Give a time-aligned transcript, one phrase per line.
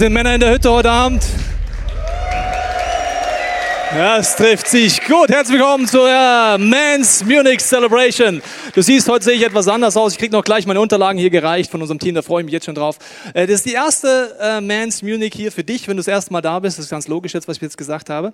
[0.00, 1.22] Sind Männer in der Hütte heute Abend?
[3.94, 4.98] Ja, es trifft sich.
[5.06, 6.08] Gut, herzlich willkommen zur
[6.56, 8.40] Men's Munich Celebration.
[8.80, 10.12] Du siehst, heute sehe ich etwas anders aus.
[10.12, 12.54] Ich kriege noch gleich meine Unterlagen hier gereicht von unserem Team, da freue ich mich
[12.54, 12.96] jetzt schon drauf.
[13.34, 16.32] Äh, das ist die erste äh, Men's Munich hier für dich, wenn du das erste
[16.32, 16.78] Mal da bist.
[16.78, 18.32] Das ist ganz logisch jetzt, was ich jetzt gesagt habe.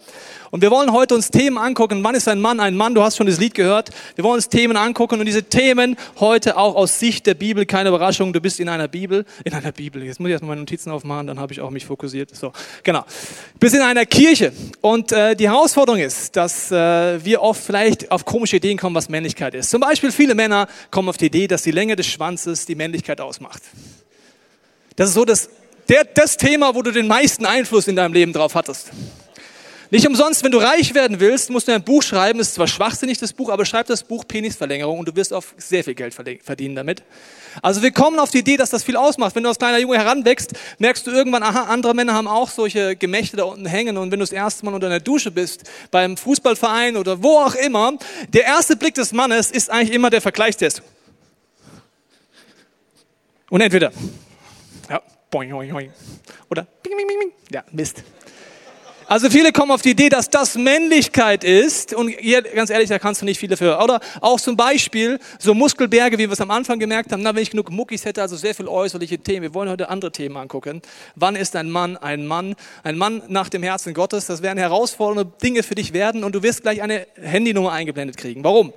[0.53, 2.05] Und wir wollen heute uns Themen angucken.
[2.05, 2.95] Wann ist ein Mann ein Mann?
[2.95, 3.91] Du hast schon das Lied gehört.
[4.15, 7.67] Wir wollen uns Themen angucken und diese Themen heute auch aus Sicht der Bibel.
[7.67, 9.25] Keine Überraschung, du bist in einer Bibel.
[9.43, 10.05] In einer Bibel.
[10.05, 12.37] Jetzt muss ich erstmal meine Notizen aufmachen, dann habe ich auch mich fokussiert.
[12.37, 12.53] So,
[12.85, 13.01] genau.
[13.01, 18.13] Du bist in einer Kirche und äh, die Herausforderung ist, dass äh, wir oft vielleicht
[18.13, 19.71] auf komische Ideen kommen, was Männlichkeit ist.
[19.71, 23.21] Zum Beispiel viele Männer kommen auf die Idee, dass die Länge des Schwanzes die Männlichkeit
[23.21, 23.63] ausmacht.
[24.95, 25.51] Das ist so das,
[25.89, 28.91] der, das Thema, wo du den meisten Einfluss in deinem Leben drauf hattest.
[29.91, 32.41] Nicht umsonst, wenn du reich werden willst, musst du ein Buch schreiben.
[32.41, 35.55] Es ist zwar schwachsinnig, das Buch, aber schreib das Buch Penisverlängerung und du wirst auf
[35.59, 37.05] sehr viel Geld verdienen damit.
[37.63, 39.35] Also wir kommen auf die Idee, dass das viel ausmacht.
[39.37, 42.97] Wenn du als kleiner Junge heranwächst, merkst du irgendwann, aha, andere Männer haben auch solche
[42.97, 43.97] Gemächte da unten hängen.
[43.97, 47.55] Und wenn du das erste Mal unter einer Dusche bist, beim Fußballverein oder wo auch
[47.55, 47.93] immer,
[48.33, 50.83] der erste Blick des Mannes ist eigentlich immer der Vergleichstest.
[53.49, 53.93] Und entweder,
[54.91, 55.93] ja, boing, boing, boing,
[56.51, 58.03] oder bing, bing, bing, bing, ja, Mist.
[59.09, 62.99] Also viele kommen auf die Idee, dass das Männlichkeit ist und hier, ganz ehrlich, da
[62.99, 63.79] kannst du nicht viele für.
[63.79, 67.43] Oder auch zum Beispiel so Muskelberge, wie wir es am Anfang gemerkt haben, na, wenn
[67.45, 69.43] ich genug Muckis hätte, also sehr viel äußerliche Themen.
[69.43, 70.83] Wir wollen heute andere Themen angucken.
[71.15, 72.57] Wann ist ein Mann ein Mann?
[72.83, 74.27] Ein Mann nach dem Herzen Gottes.
[74.27, 78.43] Das werden herausfordernde Dinge für dich werden und du wirst gleich eine Handynummer eingeblendet kriegen.
[78.43, 78.73] Warum?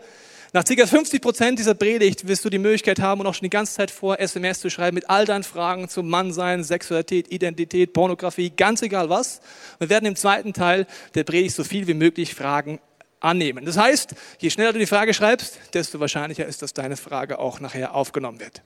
[0.51, 0.87] Nach ca.
[0.87, 3.91] 50 Prozent dieser Predigt wirst du die Möglichkeit haben und auch schon die ganze Zeit
[3.91, 9.09] vor, SMS zu schreiben mit all deinen Fragen zum Mannsein, Sexualität, Identität, Pornografie, ganz egal
[9.09, 9.41] was.
[9.77, 12.79] Wir werden im zweiten Teil der Predigt so viel wie möglich Fragen
[13.19, 13.63] annehmen.
[13.63, 17.59] Das heißt, je schneller du die Frage schreibst, desto wahrscheinlicher ist, dass deine Frage auch
[17.59, 18.63] nachher aufgenommen wird.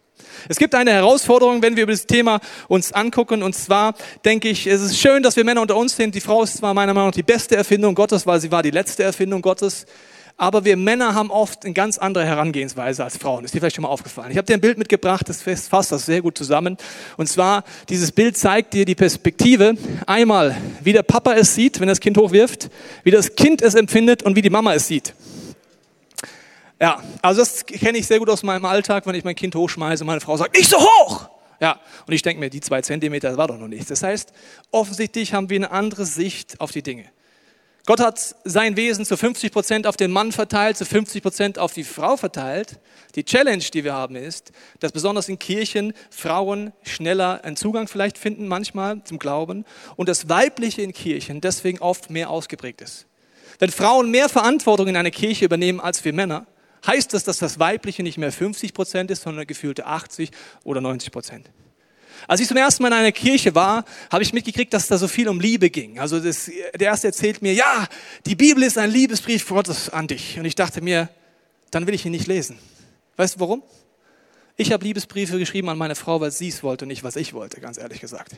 [0.47, 2.39] Es gibt eine Herausforderung, wenn wir über das Thema
[2.69, 3.43] uns angucken.
[3.43, 6.15] Und zwar denke ich, es ist schön, dass wir Männer unter uns sind.
[6.15, 8.71] Die Frau ist zwar meiner Meinung nach die beste Erfindung Gottes, weil sie war die
[8.71, 9.85] letzte Erfindung Gottes.
[10.35, 13.45] Aber wir Männer haben oft eine ganz andere Herangehensweise als Frauen.
[13.45, 14.31] Ist dir vielleicht schon mal aufgefallen?
[14.31, 16.77] Ich habe dir ein Bild mitgebracht, das fasst das sehr gut zusammen.
[17.17, 19.75] Und zwar, dieses Bild zeigt dir die Perspektive.
[20.07, 22.69] Einmal, wie der Papa es sieht, wenn er das Kind hochwirft,
[23.03, 25.13] wie das Kind es empfindet und wie die Mama es sieht.
[26.81, 30.03] Ja, also das kenne ich sehr gut aus meinem Alltag, wenn ich mein Kind hochschmeiße
[30.03, 31.29] und meine Frau sagt, nicht so hoch!
[31.61, 33.87] Ja, und ich denke mir, die zwei Zentimeter, das war doch noch nichts.
[33.87, 34.33] Das heißt,
[34.71, 37.05] offensichtlich haben wir eine andere Sicht auf die Dinge.
[37.85, 41.73] Gott hat sein Wesen zu 50 Prozent auf den Mann verteilt, zu 50 Prozent auf
[41.73, 42.79] die Frau verteilt.
[43.15, 48.17] Die Challenge, die wir haben, ist, dass besonders in Kirchen Frauen schneller einen Zugang vielleicht
[48.17, 49.65] finden, manchmal zum Glauben,
[49.97, 53.05] und das Weibliche in Kirchen deswegen oft mehr ausgeprägt ist.
[53.59, 56.47] Wenn Frauen mehr Verantwortung in einer Kirche übernehmen als wir Männer,
[56.87, 60.31] heißt das, dass das Weibliche nicht mehr 50 Prozent ist, sondern gefühlte 80
[60.63, 61.49] oder 90 Prozent.
[62.27, 65.07] Als ich zum ersten Mal in einer Kirche war, habe ich mitgekriegt, dass da so
[65.07, 65.99] viel um Liebe ging.
[65.99, 67.87] Also das, der erste erzählt mir, ja,
[68.25, 70.39] die Bibel ist ein Liebesbrief Gottes an dich.
[70.39, 71.09] Und ich dachte mir,
[71.71, 72.57] dann will ich ihn nicht lesen.
[73.17, 73.63] Weißt du warum?
[74.55, 77.59] Ich habe Liebesbriefe geschrieben an meine Frau, weil sie es wollte, nicht was ich wollte,
[77.59, 78.33] ganz ehrlich gesagt.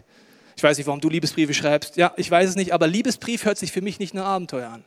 [0.56, 1.98] Ich weiß nicht, warum du Liebesbriefe schreibst.
[1.98, 4.86] Ja, ich weiß es nicht, aber Liebesbrief hört sich für mich nicht nach Abenteuer an.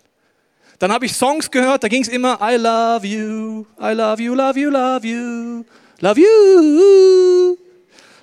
[0.78, 4.34] Dann habe ich Songs gehört, da ging es immer I love you, I love you,
[4.34, 5.64] love you, love you,
[6.00, 7.67] love you.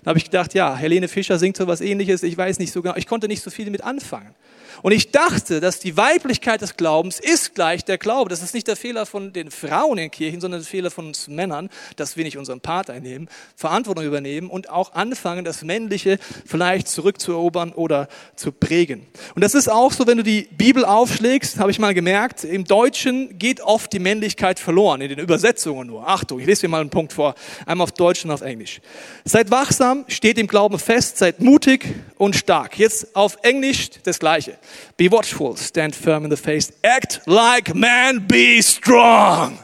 [0.06, 2.84] Da habe ich gedacht, ja, Helene Fischer singt so was ähnliches, ich weiß nicht so
[2.84, 4.36] genau, ich konnte nicht so viel damit anfangen.
[4.81, 8.30] Und ich dachte, dass die Weiblichkeit des Glaubens ist gleich der Glaube.
[8.30, 11.27] Das ist nicht der Fehler von den Frauen in Kirchen, sondern der Fehler von uns
[11.27, 16.88] Männern, dass wir nicht unseren Part einnehmen, Verantwortung übernehmen und auch anfangen, das Männliche vielleicht
[16.88, 19.06] zurückzuerobern oder zu prägen.
[19.36, 22.66] Und das ist auch so, wenn du die Bibel aufschlägst, habe ich mal gemerkt, im
[22.66, 26.07] Deutschen geht oft die Männlichkeit verloren, in den Übersetzungen nur.
[26.07, 27.36] Achtung, ich lese dir mal einen Punkt vor,
[27.66, 28.81] einmal auf Deutsch und auf Englisch.
[29.24, 31.86] Seid wachsam, wachsam, steht im Glauben fest, seid mutig
[32.18, 32.77] und stark.
[32.77, 34.57] Jetzt auf Englisch das Gleiche.
[34.98, 39.60] Be watchful, stand firm in the face, act like man, be strong.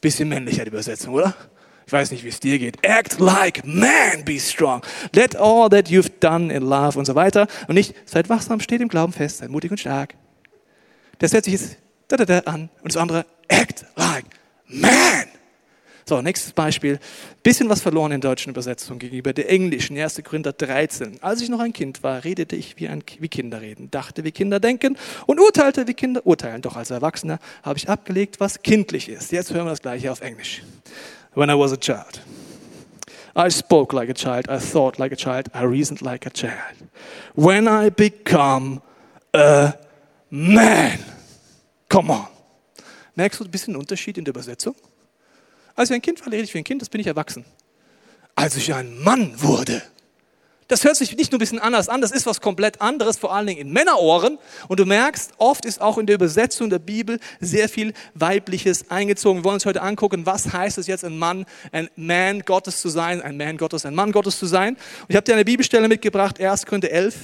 [0.00, 1.34] Bisschen männlicher die Übersetzung, oder?
[1.86, 2.78] Ich weiß nicht, wie es dir geht.
[2.82, 4.82] Act like man, be strong.
[5.14, 7.46] Let all that you've done in love und so weiter.
[7.68, 10.14] Und nicht, seid wachsam, steht im Glauben fest, seid mutig und stark.
[11.20, 11.76] Das hört sich jetzt
[12.08, 12.70] da, da, da an.
[12.82, 14.26] Und das andere, act like
[14.66, 15.35] man.
[16.08, 17.00] So, nächstes Beispiel.
[17.42, 19.98] Bisschen was verloren in deutschen Übersetzungen gegenüber der englischen.
[19.98, 20.22] 1.
[20.22, 21.20] Korinther 13.
[21.20, 24.30] Als ich noch ein Kind war, redete ich wie, ein, wie Kinder reden, dachte wie
[24.30, 26.62] Kinder denken und urteilte wie Kinder urteilen.
[26.62, 29.32] Doch als Erwachsener habe ich abgelegt, was kindlich ist.
[29.32, 30.62] Jetzt hören wir das gleiche auf Englisch.
[31.34, 32.22] When I was a child.
[33.36, 36.54] I spoke like a child, I thought like a child, I reasoned like a child.
[37.34, 38.80] When I become
[39.34, 39.72] a
[40.30, 41.00] man.
[41.88, 42.28] Come on.
[43.16, 44.76] Merkst du ein bisschen Unterschied in der Übersetzung?
[45.76, 47.44] Als ich ein Kind war, rede ich wie ein Kind, das bin ich erwachsen.
[48.34, 49.82] Als ich ein Mann wurde.
[50.68, 53.32] Das hört sich nicht nur ein bisschen anders an, das ist was komplett anderes, vor
[53.32, 54.38] allen Dingen in Männerohren.
[54.66, 59.40] Und du merkst, oft ist auch in der Übersetzung der Bibel sehr viel Weibliches eingezogen.
[59.40, 62.88] Wir wollen uns heute angucken, was heißt es jetzt, ein Mann, ein Man Gottes zu
[62.88, 64.74] sein, ein Man Gottes, ein Mann Gottes zu sein.
[64.74, 66.66] Und ich habe dir eine Bibelstelle mitgebracht, 1.
[66.66, 67.14] Korinther 11,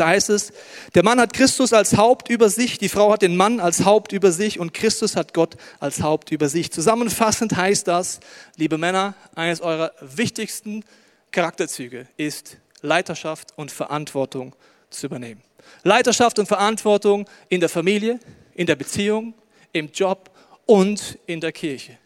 [0.00, 0.52] da heißt es,
[0.94, 4.12] der Mann hat Christus als Haupt über sich, die Frau hat den Mann als Haupt
[4.12, 6.72] über sich und Christus hat Gott als Haupt über sich.
[6.72, 8.20] Zusammenfassend heißt das,
[8.56, 10.84] liebe Männer, eines eurer wichtigsten
[11.32, 14.56] Charakterzüge ist Leiterschaft und Verantwortung
[14.88, 15.42] zu übernehmen.
[15.82, 18.18] Leiterschaft und Verantwortung in der Familie,
[18.54, 19.34] in der Beziehung,
[19.72, 20.30] im Job
[20.64, 21.98] und in der Kirche.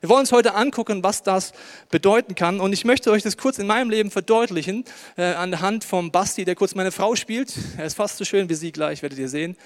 [0.00, 1.52] Wir wollen uns heute angucken, was das
[1.90, 2.60] bedeuten kann.
[2.60, 4.84] Und ich möchte euch das kurz in meinem Leben verdeutlichen,
[5.16, 7.54] äh, anhand vom Basti, der kurz meine Frau spielt.
[7.78, 9.56] Er ist fast so schön wie sie gleich, werdet ihr sehen.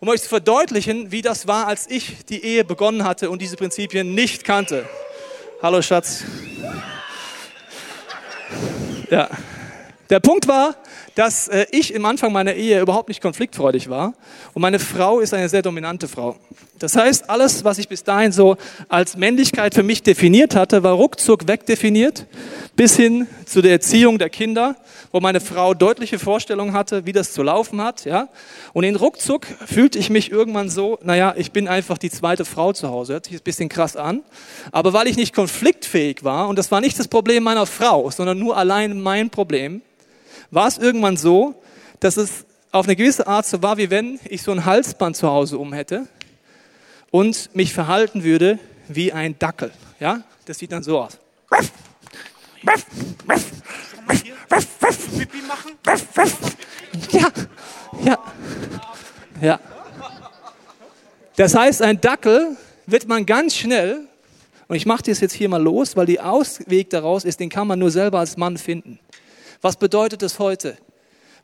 [0.00, 3.56] Um euch zu verdeutlichen, wie das war, als ich die Ehe begonnen hatte und diese
[3.56, 4.86] Prinzipien nicht kannte.
[5.62, 6.22] Hallo Schatz.
[9.10, 9.30] Ja.
[10.10, 10.76] Der Punkt war,
[11.18, 14.14] dass äh, ich im Anfang meiner Ehe überhaupt nicht konfliktfreudig war
[14.54, 16.36] und meine Frau ist eine sehr dominante Frau.
[16.78, 18.56] Das heißt, alles, was ich bis dahin so
[18.88, 22.26] als Männlichkeit für mich definiert hatte, war ruckzuck wegdefiniert,
[22.76, 24.76] bis hin zu der Erziehung der Kinder,
[25.10, 28.04] wo meine Frau deutliche Vorstellungen hatte, wie das zu laufen hat.
[28.04, 28.28] Ja?
[28.72, 32.72] Und in ruckzuck fühlte ich mich irgendwann so, naja, ich bin einfach die zweite Frau
[32.72, 33.14] zu Hause.
[33.14, 34.22] Hört sich ein bisschen krass an.
[34.70, 38.38] Aber weil ich nicht konfliktfähig war, und das war nicht das Problem meiner Frau, sondern
[38.38, 39.82] nur allein mein Problem,
[40.50, 41.54] war es irgendwann so,
[42.00, 45.28] dass es auf eine gewisse Art so war, wie wenn ich so ein Halsband zu
[45.28, 46.06] Hause um hätte
[47.10, 48.58] und mich verhalten würde
[48.88, 49.72] wie ein Dackel.
[50.00, 51.18] Ja, das sieht dann so aus.
[57.10, 57.28] Ja,
[58.04, 58.18] ja,
[59.40, 59.60] ja.
[61.36, 62.56] Das heißt, ein Dackel
[62.86, 64.08] wird man ganz schnell,
[64.66, 67.66] und ich mache das jetzt hier mal los, weil der Ausweg daraus ist, den kann
[67.66, 68.98] man nur selber als Mann finden.
[69.60, 70.78] Was bedeutet es heute?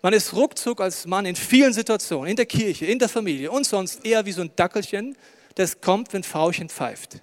[0.02, 3.66] Man ist ruckzuck als Mann in vielen Situationen, in der Kirche, in der Familie und
[3.66, 5.16] sonst eher wie so ein Dackelchen,
[5.54, 7.22] das kommt, wenn Frauchen pfeift.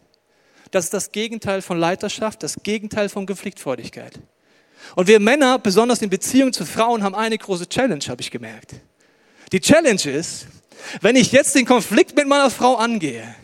[0.72, 4.20] Das ist das Gegenteil von Leiterschaft, das Gegenteil von Konfliktfreudigkeit.
[4.96, 8.74] Und wir Männer, besonders in Beziehung zu Frauen, haben eine große Challenge, habe ich gemerkt.
[9.52, 10.48] Die Challenge ist,
[11.02, 13.36] wenn ich jetzt den Konflikt mit meiner Frau angehe,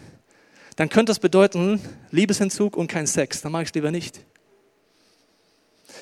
[0.78, 3.42] dann könnte das bedeuten Liebesentzug und kein Sex.
[3.42, 4.20] Dann mache ich es lieber nicht.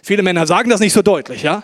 [0.06, 1.63] Viele Männer sagen das nicht so deutlich, ja?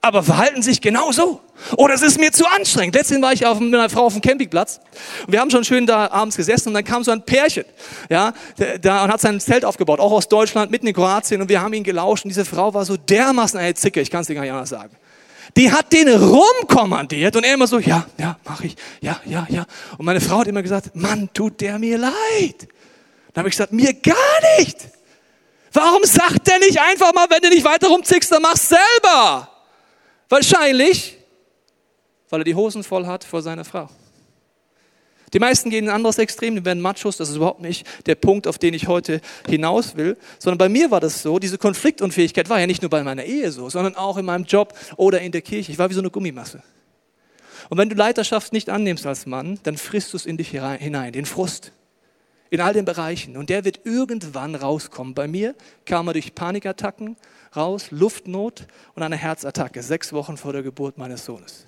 [0.00, 1.40] Aber verhalten sich genau so.
[1.76, 2.94] Oder es ist mir zu anstrengend.
[2.94, 4.80] Letztens war ich auf, mit einer Frau auf dem Campingplatz
[5.26, 7.64] und wir haben schon schön da abends gesessen und dann kam so ein Pärchen,
[8.08, 8.32] ja,
[8.80, 11.72] da und hat sein Zelt aufgebaut, auch aus Deutschland, mitten in Kroatien und wir haben
[11.72, 14.42] ihn gelauscht und diese Frau war so dermaßen eine Zicke, ich kann es dir gar
[14.42, 14.94] nicht anders sagen.
[15.56, 19.66] Die hat den rumkommandiert und er immer so, ja, ja, mach ich, ja, ja, ja.
[19.98, 22.68] Und meine Frau hat immer gesagt, Mann, tut der mir leid.
[23.34, 24.14] Dann habe ich gesagt, mir gar
[24.58, 24.76] nicht.
[25.72, 29.48] Warum sagt der nicht einfach mal, wenn du nicht weiter rumzickst, dann mach's selber?
[30.28, 31.16] Wahrscheinlich,
[32.28, 33.88] weil er die Hosen voll hat vor seiner Frau.
[35.32, 38.16] Die meisten gehen in ein anderes Extrem, die werden Machos, das ist überhaupt nicht der
[38.16, 42.48] Punkt, auf den ich heute hinaus will, sondern bei mir war das so, diese Konfliktunfähigkeit
[42.48, 45.30] war ja nicht nur bei meiner Ehe so, sondern auch in meinem Job oder in
[45.30, 45.70] der Kirche.
[45.70, 46.62] Ich war wie so eine Gummimasse.
[47.68, 51.12] Und wenn du Leiterschaft nicht annimmst als Mann, dann frisst du es in dich hinein,
[51.12, 51.70] den Frust,
[52.50, 53.36] in all den Bereichen.
[53.36, 55.14] Und der wird irgendwann rauskommen.
[55.14, 55.54] Bei mir
[55.86, 57.16] kam er durch Panikattacken
[57.56, 61.66] raus, Luftnot und eine Herzattacke, sechs Wochen vor der Geburt meines Sohnes.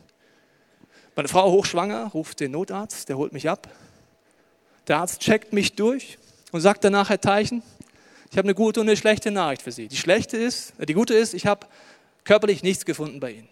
[1.15, 3.69] Meine Frau hochschwanger, ruft den Notarzt, der holt mich ab.
[4.89, 6.19] Der Arzt checkt mich durch
[6.51, 7.63] und sagt danach, Herr Teichen,
[8.31, 9.89] ich habe eine gute und eine schlechte Nachricht für Sie.
[9.89, 11.67] Die schlechte ist, äh, die gute ist, ich habe
[12.25, 13.49] körperlich nichts gefunden bei Ihnen.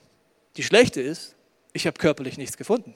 [0.56, 1.36] Die schlechte ist,
[1.72, 2.94] ich habe körperlich nichts gefunden.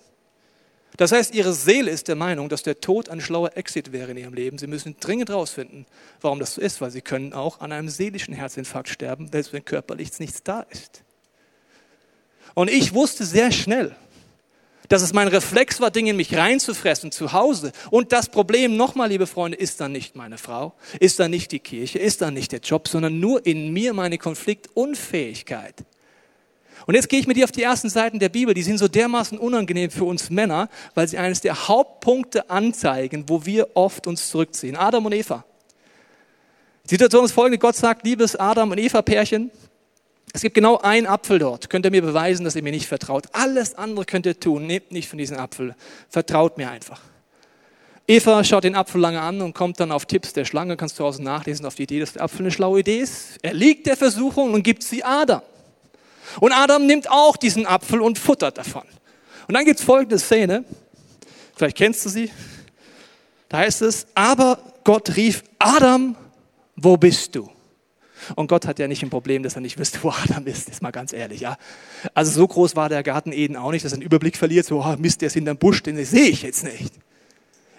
[0.97, 4.17] Das heißt, ihre Seele ist der Meinung, dass der Tod ein schlauer Exit wäre in
[4.17, 4.59] ihrem Leben.
[4.59, 5.87] Sie müssen dringend herausfinden,
[6.21, 9.65] warum das so ist, weil sie können auch an einem seelischen Herzinfarkt sterben, selbst wenn
[9.65, 11.03] körperlich nichts da ist.
[12.55, 13.97] Und ich wusste sehr schnell,
[14.89, 17.73] dass es mein Reflex war, Dinge in mich reinzufressen zu Hause.
[17.91, 21.59] Und das Problem, nochmal, liebe Freunde, ist dann nicht meine Frau, ist dann nicht die
[21.59, 25.75] Kirche, ist dann nicht der Job, sondern nur in mir meine Konfliktunfähigkeit.
[26.87, 28.89] Und jetzt gehe ich mit dir auf die ersten Seiten der Bibel, die sind so
[28.89, 34.29] dermaßen unangenehm für uns Männer, weil sie eines der Hauptpunkte anzeigen, wo wir oft uns
[34.29, 34.77] zurückziehen.
[34.77, 35.45] Adam und Eva.
[36.85, 39.51] Die Situation ist folgende, Gott sagt, liebes Adam und Eva Pärchen,
[40.35, 41.71] es gibt genau einen Apfel dort.
[41.71, 43.27] Könnt ihr mir beweisen, dass ihr mir nicht vertraut?
[43.33, 44.67] Alles andere könnt ihr tun.
[44.67, 45.77] Nehmt nicht von diesem Apfel.
[46.09, 47.01] Vertraut mir einfach.
[48.09, 51.05] Eva schaut den Apfel lange an und kommt dann auf Tipps der Schlange, kannst du
[51.05, 53.39] draußen nachlesen, auf die Idee, dass der Apfel eine schlaue Idee ist.
[53.43, 55.41] Er liegt der Versuchung und gibt sie Adam.
[56.41, 58.85] Und Adam nimmt auch diesen Apfel und futtert davon.
[59.47, 60.65] Und dann gibt es folgende Szene,
[61.55, 62.31] vielleicht kennst du sie.
[63.49, 66.17] Da heißt es, aber Gott rief, Adam,
[66.77, 67.49] wo bist du?
[68.37, 70.83] Und Gott hat ja nicht ein Problem, dass er nicht wüsste, wo Adam ist, ist
[70.83, 71.41] mal ganz ehrlich.
[71.41, 71.59] Ja?
[72.15, 74.83] Also so groß war der Garten Eden auch nicht, dass er einen Überblick verliert, so,
[74.83, 76.93] oh, Mist, der ist hinterm Busch, den sehe ich jetzt nicht.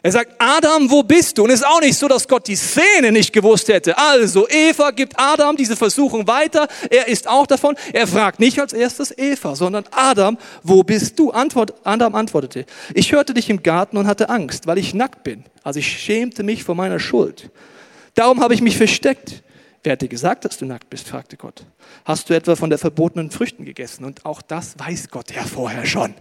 [0.05, 1.45] Er sagt, Adam, wo bist du?
[1.45, 3.97] Und es ist auch nicht so, dass Gott die Szene nicht gewusst hätte.
[3.97, 6.67] Also, Eva gibt Adam diese Versuchung weiter.
[6.91, 7.75] Er ist auch davon.
[7.91, 11.31] Er fragt nicht als erstes Eva, sondern Adam, wo bist du?
[11.31, 15.43] Antwort, Adam antwortete, ich hörte dich im Garten und hatte Angst, weil ich nackt bin.
[15.63, 17.49] Also ich schämte mich vor meiner Schuld.
[18.13, 19.41] Darum habe ich mich versteckt.
[19.81, 21.07] Wer hat dir gesagt, dass du nackt bist?
[21.07, 21.65] fragte Gott.
[22.05, 24.05] Hast du etwa von der verbotenen Früchten gegessen?
[24.05, 26.13] Und auch das weiß Gott ja vorher schon.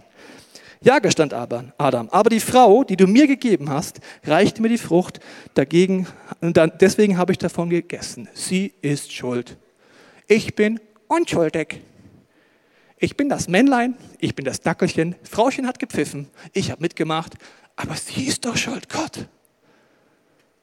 [0.85, 5.19] Ja, gestand Adam, aber die Frau, die du mir gegeben hast, reichte mir die Frucht,
[5.55, 6.05] dagegen,
[6.41, 8.29] und deswegen habe ich davon gegessen.
[8.35, 9.57] Sie ist schuld.
[10.27, 11.81] Ich bin unschuldig.
[12.99, 17.33] Ich bin das Männlein, ich bin das Dackelchen, Frauchen hat gepfiffen, ich habe mitgemacht,
[17.75, 19.27] aber sie ist doch schuld, Gott.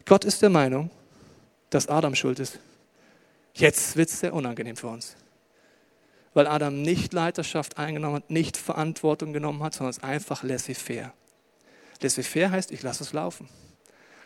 [0.06, 0.90] Gott ist der Meinung,
[1.68, 2.60] dass Adam schuld ist.
[3.54, 5.16] Jetzt wird es sehr unangenehm für uns.
[6.34, 11.12] Weil Adam nicht Leiterschaft eingenommen hat, nicht Verantwortung genommen hat, sondern es einfach laissez-faire.
[12.00, 13.48] Laissez-faire heißt, ich lasse es laufen.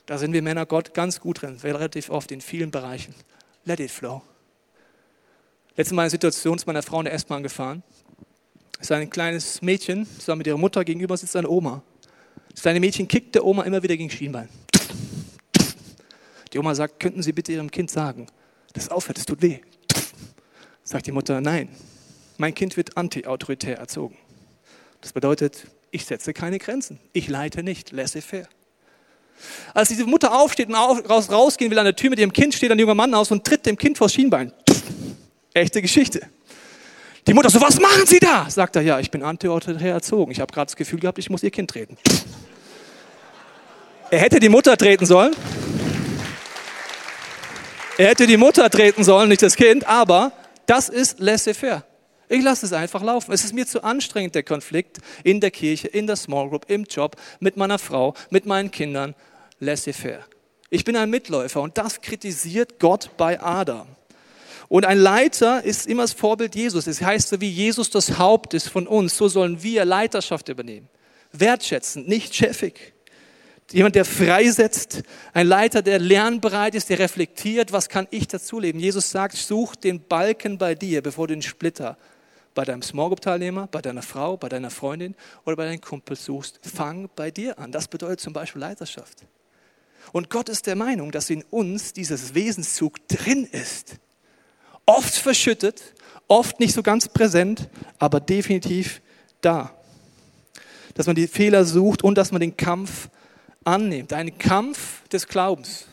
[0.07, 3.15] Da sind wir Männer Gott ganz gut drin, relativ oft in vielen Bereichen.
[3.65, 4.23] Let it flow.
[5.77, 7.83] Letztes Mal eine Situation ist meiner Frau in der S-Bahn gefahren.
[8.79, 11.83] Es ist ein kleines Mädchen, zusammen mit ihrer Mutter, gegenüber sitzt eine Oma.
[12.51, 14.49] Das kleine Mädchen kickt der Oma immer wieder gegen Schienbein.
[16.53, 18.27] Die Oma sagt, könnten Sie bitte Ihrem Kind sagen,
[18.73, 19.59] das aufhört, es tut weh.
[20.85, 21.69] Sagt die Mutter, nein,
[22.39, 24.17] mein Kind wird anti-autoritär erzogen.
[25.01, 26.99] Das bedeutet, ich setze keine Grenzen.
[27.13, 28.49] Ich leite nicht, laissez-faire.
[29.75, 32.71] Als diese Mutter aufsteht und raus, rausgehen will an der Tür mit ihrem Kind, steht
[32.71, 34.53] ein junger Mann aus und tritt dem Kind vors Schienbein.
[35.53, 36.21] Echte Geschichte.
[37.27, 38.49] Die Mutter so, was machen Sie da?
[38.49, 40.31] Sagt er, ja, ich bin anti-autoritär erzogen.
[40.31, 41.97] Ich habe gerade das Gefühl gehabt, ich muss Ihr Kind treten.
[44.11, 45.35] Er hätte die Mutter treten sollen.
[47.99, 50.33] Er hätte die Mutter treten sollen, nicht das Kind, aber
[50.67, 51.85] das ist laissez-faire.
[52.29, 53.33] Ich lasse es einfach laufen.
[53.33, 56.85] Es ist mir zu anstrengend, der Konflikt in der Kirche, in der Small Group, im
[56.85, 59.15] Job, mit meiner Frau, mit meinen Kindern.
[59.61, 60.25] Laissez-faire.
[60.69, 63.87] Ich bin ein Mitläufer und das kritisiert Gott bei Adam.
[64.69, 66.89] Und ein Leiter ist immer das Vorbild Jesus.
[66.89, 70.89] Es heißt, so wie Jesus das Haupt ist von uns, so sollen wir Leiterschaft übernehmen.
[71.33, 72.95] Wertschätzend, nicht chefig.
[73.73, 75.03] Jemand, der freisetzt,
[75.33, 78.81] ein Leiter, der lernbereit ist, der reflektiert, was kann ich dazuleben.
[78.81, 81.97] Jesus sagt, such den Balken bei dir, bevor du den Splitter
[82.57, 86.17] bei deinem Small Group Teilnehmer, bei deiner Frau, bei deiner Freundin oder bei deinem Kumpel
[86.17, 86.59] suchst.
[86.63, 87.71] Fang bei dir an.
[87.71, 89.27] Das bedeutet zum Beispiel Leiterschaft.
[90.11, 93.97] Und Gott ist der Meinung, dass in uns dieses Wesenszug drin ist.
[94.87, 95.95] Oft verschüttet,
[96.29, 99.03] oft nicht so ganz präsent, aber definitiv
[99.43, 99.75] da.
[100.95, 103.11] Dass man die Fehler sucht und dass man den Kampf
[103.65, 104.15] annimmt.
[104.15, 105.87] Ein Kampf des Glaubens.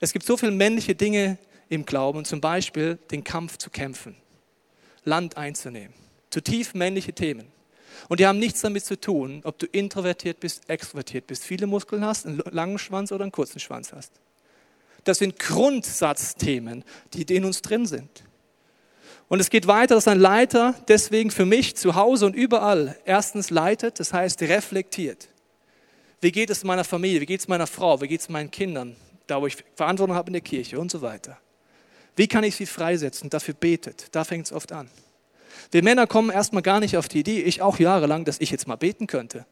[0.00, 4.16] Es gibt so viele männliche Dinge im Glauben, zum Beispiel den Kampf zu kämpfen,
[5.04, 5.94] Land einzunehmen.
[6.30, 7.46] Zutiefst männliche Themen.
[8.08, 12.04] Und die haben nichts damit zu tun, ob du introvertiert bist, extrovertiert bist, viele Muskeln
[12.04, 14.12] hast, einen langen Schwanz oder einen kurzen Schwanz hast.
[15.04, 18.24] Das sind Grundsatzthemen, die in uns drin sind.
[19.28, 23.50] Und es geht weiter, dass ein Leiter deswegen für mich zu Hause und überall erstens
[23.50, 25.28] leitet, das heißt reflektiert.
[26.20, 27.20] Wie geht es meiner Familie?
[27.20, 28.00] Wie geht es meiner Frau?
[28.00, 28.96] Wie geht es meinen Kindern?
[29.26, 31.38] Da, wo ich Verantwortung habe in der Kirche und so weiter.
[32.16, 33.30] Wie kann ich sie freisetzen?
[33.30, 34.08] Dafür betet.
[34.12, 34.88] Da fängt es oft an.
[35.70, 38.68] Wir Männer kommen erstmal gar nicht auf die Idee, ich auch jahrelang, dass ich jetzt
[38.68, 39.46] mal beten könnte.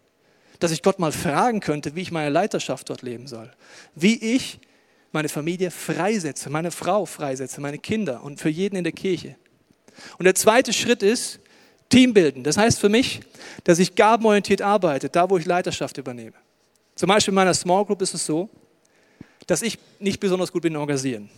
[0.59, 3.51] Dass ich Gott mal fragen könnte, wie ich meine Leiterschaft dort leben soll.
[3.95, 4.61] Wie ich
[5.11, 9.37] meine Familie freisetze, meine Frau freisetze, meine Kinder und für jeden in der Kirche.
[10.19, 11.41] Und der zweite Schritt ist,
[11.89, 12.43] Team bilden.
[12.43, 13.21] Das heißt für mich,
[13.65, 16.33] dass ich gabenorientiert arbeite, da wo ich Leiterschaft übernehme.
[16.95, 18.49] Zum Beispiel in meiner Small Group ist es so,
[19.47, 21.29] dass ich nicht besonders gut bin in Organisieren.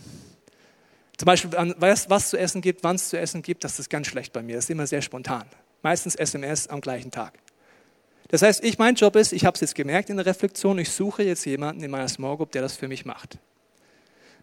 [1.17, 4.07] Zum Beispiel, was, was zu essen gibt, wann es zu essen gibt, das ist ganz
[4.07, 4.57] schlecht bei mir.
[4.57, 5.45] Das ist immer sehr spontan.
[5.83, 7.39] Meistens SMS am gleichen Tag.
[8.29, 10.91] Das heißt, ich, mein Job ist, ich habe es jetzt gemerkt in der Reflexion, ich
[10.91, 13.39] suche jetzt jemanden in meiner Small Group, der das für mich macht.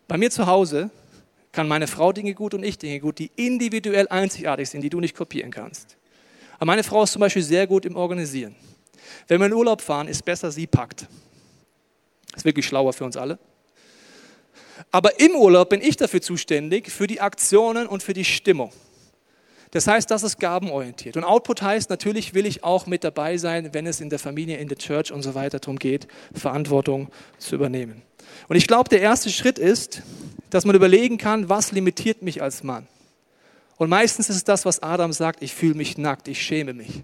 [0.08, 0.92] Bei mir zu Hause
[1.52, 5.00] kann meine Frau Dinge gut und ich Dinge gut, die individuell einzigartig sind, die du
[5.00, 5.98] nicht kopieren kannst.
[6.56, 8.56] Aber meine Frau ist zum Beispiel sehr gut im Organisieren.
[9.28, 11.08] Wenn wir in Urlaub fahren, ist besser, sie packt.
[12.32, 13.40] Das ist wirklich schlauer für uns alle.
[14.90, 18.72] Aber im Urlaub bin ich dafür zuständig, für die Aktionen und für die Stimmung.
[19.72, 21.16] Das heißt, das ist gabenorientiert.
[21.16, 24.58] Und Output heißt, natürlich will ich auch mit dabei sein, wenn es in der Familie,
[24.58, 28.02] in der Church und so weiter darum geht, Verantwortung zu übernehmen.
[28.50, 30.02] Und ich glaube, der erste Schritt ist,
[30.50, 32.86] dass man überlegen kann, was limitiert mich als Mann.
[33.78, 37.02] Und meistens ist es das, was Adam sagt, ich fühle mich nackt, ich schäme mich.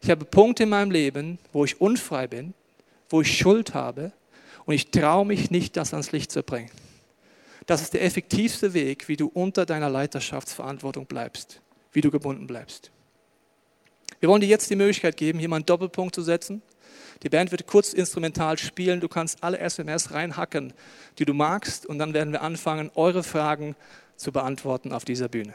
[0.00, 2.54] Ich habe Punkte in meinem Leben, wo ich unfrei bin,
[3.10, 4.12] wo ich Schuld habe
[4.66, 6.70] und ich traue mich nicht, das ans Licht zu bringen.
[7.66, 11.60] Das ist der effektivste Weg, wie du unter deiner Leiterschaftsverantwortung bleibst,
[11.92, 12.90] wie du gebunden bleibst.
[14.20, 16.62] Wir wollen dir jetzt die Möglichkeit geben, hier mal einen Doppelpunkt zu setzen.
[17.22, 19.00] Die Band wird kurz instrumental spielen.
[19.00, 20.72] Du kannst alle SMS reinhacken,
[21.18, 21.86] die du magst.
[21.86, 23.76] Und dann werden wir anfangen, eure Fragen
[24.16, 25.54] zu beantworten auf dieser Bühne.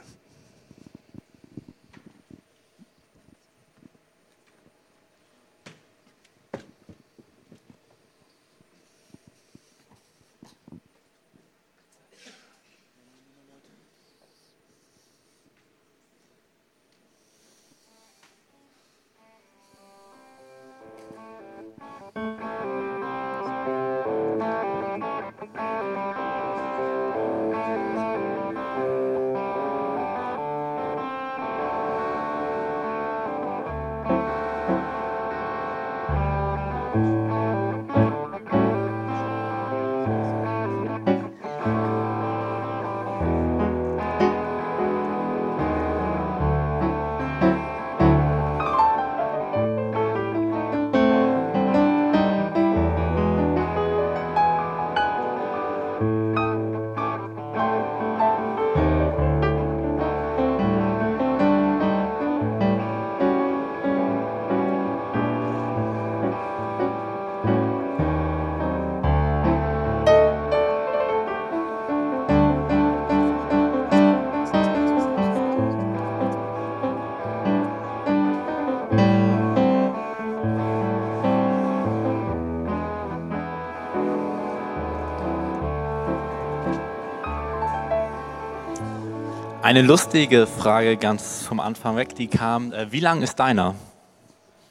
[89.69, 93.75] Eine lustige Frage ganz vom Anfang weg, die kam, äh, wie lang ist deiner?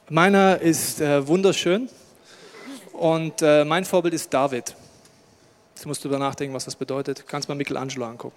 [0.09, 1.87] Meiner ist äh, wunderschön
[2.91, 4.75] und äh, mein Vorbild ist David.
[5.73, 7.19] Jetzt musst du darüber nachdenken, was das bedeutet.
[7.19, 8.35] Du kannst mal Michelangelo angucken.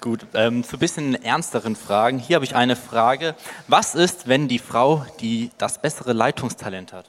[0.00, 2.18] Gut, ähm, zu ein bisschen ernsteren Fragen.
[2.18, 3.36] Hier habe ich eine Frage.
[3.68, 7.08] Was ist, wenn die Frau die, das bessere Leitungstalent hat?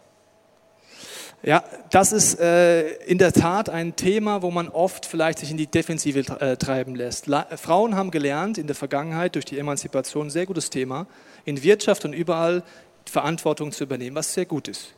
[1.43, 5.57] Ja, das ist äh, in der Tat ein Thema, wo man oft vielleicht sich in
[5.57, 7.25] die Defensive äh, treiben lässt.
[7.25, 11.07] La Frauen haben gelernt in der Vergangenheit durch die Emanzipation, sehr gutes Thema,
[11.43, 12.61] in Wirtschaft und überall
[13.09, 14.93] Verantwortung zu übernehmen, was sehr gut ist.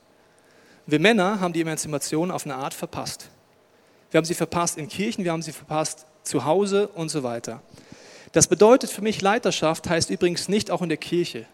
[0.86, 3.30] Wir Männer haben die Emanzipation auf eine Art verpasst.
[4.12, 7.62] Wir haben sie verpasst in Kirchen, wir haben sie verpasst zu Hause und so weiter.
[8.34, 11.46] Das bedeutet für mich, Leiterschaft heißt übrigens nicht auch in der Kirche,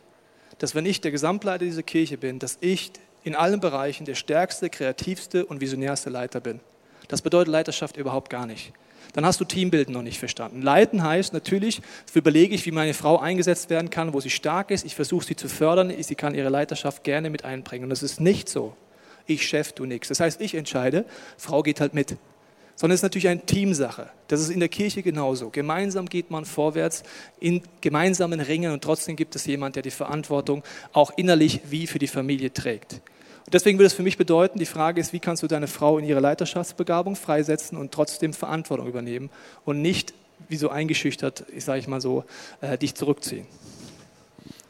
[0.58, 2.92] dass wenn ich der Gesamtleiter dieser Kirche bin, dass ich
[3.24, 6.60] in allen Bereichen der stärkste, kreativste und visionärste Leiter bin.
[7.08, 8.72] Das bedeutet Leiterschaft überhaupt gar nicht.
[9.14, 10.62] Dann hast du Teambilden noch nicht verstanden.
[10.62, 11.82] Leiten heißt natürlich,
[12.14, 14.86] überlege ich, wie meine Frau eingesetzt werden kann, wo sie stark ist.
[14.86, 15.92] Ich versuche sie zu fördern.
[16.00, 17.86] Sie kann ihre Leiterschaft gerne mit einbringen.
[17.86, 18.76] Und das ist nicht so.
[19.26, 20.08] Ich Chef, du nix.
[20.10, 21.06] Das heißt, ich entscheide,
[21.38, 22.18] Frau geht halt mit.
[22.80, 24.10] Sondern es ist natürlich eine Teamsache.
[24.30, 25.50] Das ist in der Kirche genauso.
[25.50, 27.04] Gemeinsam geht man vorwärts
[27.42, 30.64] in gemeinsamen Ringen und trotzdem gibt es jemanden, der die Verantwortung
[30.94, 32.94] auch innerlich wie für die Familie trägt.
[32.94, 35.98] Und deswegen würde es für mich bedeuten, die Frage ist, wie kannst du deine Frau
[35.98, 39.30] in ihre Leiterschaftsbegabung freisetzen und trotzdem Verantwortung übernehmen
[39.66, 40.14] und nicht
[40.48, 42.24] wie so eingeschüchtert, ich sage ich mal so,
[42.62, 43.46] äh, dich zurückziehen.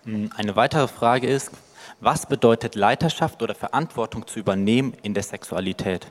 [0.05, 1.51] Hm, eine weitere Frage ist,
[1.99, 6.07] was bedeutet Leiterschaft oder Verantwortung zu übernehmen in der Sexualität?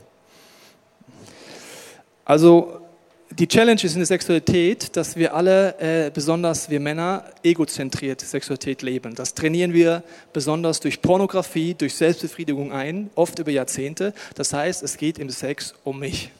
[2.28, 2.82] Also
[3.30, 8.82] die Challenge ist in der Sexualität, dass wir alle, äh, besonders wir Männer, egozentriert Sexualität
[8.82, 9.14] leben.
[9.14, 10.02] Das trainieren wir
[10.34, 14.12] besonders durch Pornografie, durch Selbstbefriedigung ein, oft über Jahrzehnte.
[14.34, 16.30] Das heißt, es geht im Sex um mich.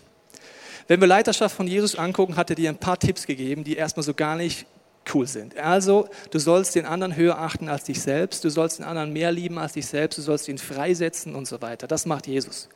[0.89, 4.05] Wenn wir Leiterschaft von Jesus angucken, hat er dir ein paar Tipps gegeben, die erstmal
[4.05, 4.67] so gar nicht
[5.15, 5.57] cool sind.
[5.57, 9.33] Also, du sollst den anderen höher achten als dich selbst, du sollst den anderen mehr
[9.33, 11.87] lieben als dich selbst, du sollst ihn freisetzen und so weiter.
[11.87, 12.69] Das macht Jesus.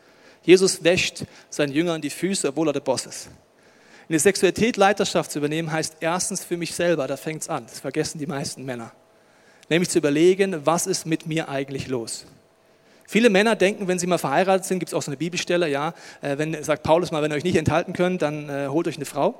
[0.42, 3.28] Jesus wäscht seinen Jüngern die Füße, obwohl er der Boss ist.
[4.08, 7.64] In der Sexualität Leiterschaft zu übernehmen, heißt erstens für mich selber, da fängt es an,
[7.66, 8.92] das vergessen die meisten Männer.
[9.68, 12.26] Nämlich zu überlegen, was ist mit mir eigentlich los?
[13.06, 15.94] Viele Männer denken, wenn sie mal verheiratet sind, gibt es auch so eine Bibelstelle, ja,
[16.20, 18.96] äh, wenn, sagt Paulus mal, wenn ihr euch nicht enthalten könnt, dann äh, holt euch
[18.96, 19.34] eine Frau.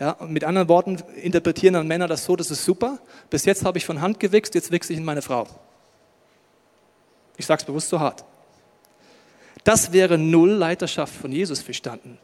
[0.00, 2.98] Ja, mit anderen Worten interpretieren dann Männer das so, das ist super.
[3.30, 5.46] Bis jetzt habe ich von Hand gewichst, jetzt wichse ich in meine Frau.
[7.36, 8.24] Ich sage es bewusst so hart.
[9.68, 12.16] Das wäre null Leiterschaft von Jesus verstanden.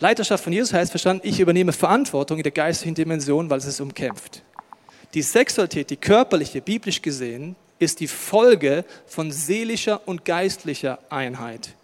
[0.00, 3.80] Leiterschaft von Jesus heißt verstanden, ich übernehme Verantwortung in der geistigen Dimension, weil es es
[3.80, 4.42] umkämpft.
[5.14, 11.76] Die Sexualität, die körperliche, biblisch gesehen, ist die Folge von seelischer und geistlicher Einheit.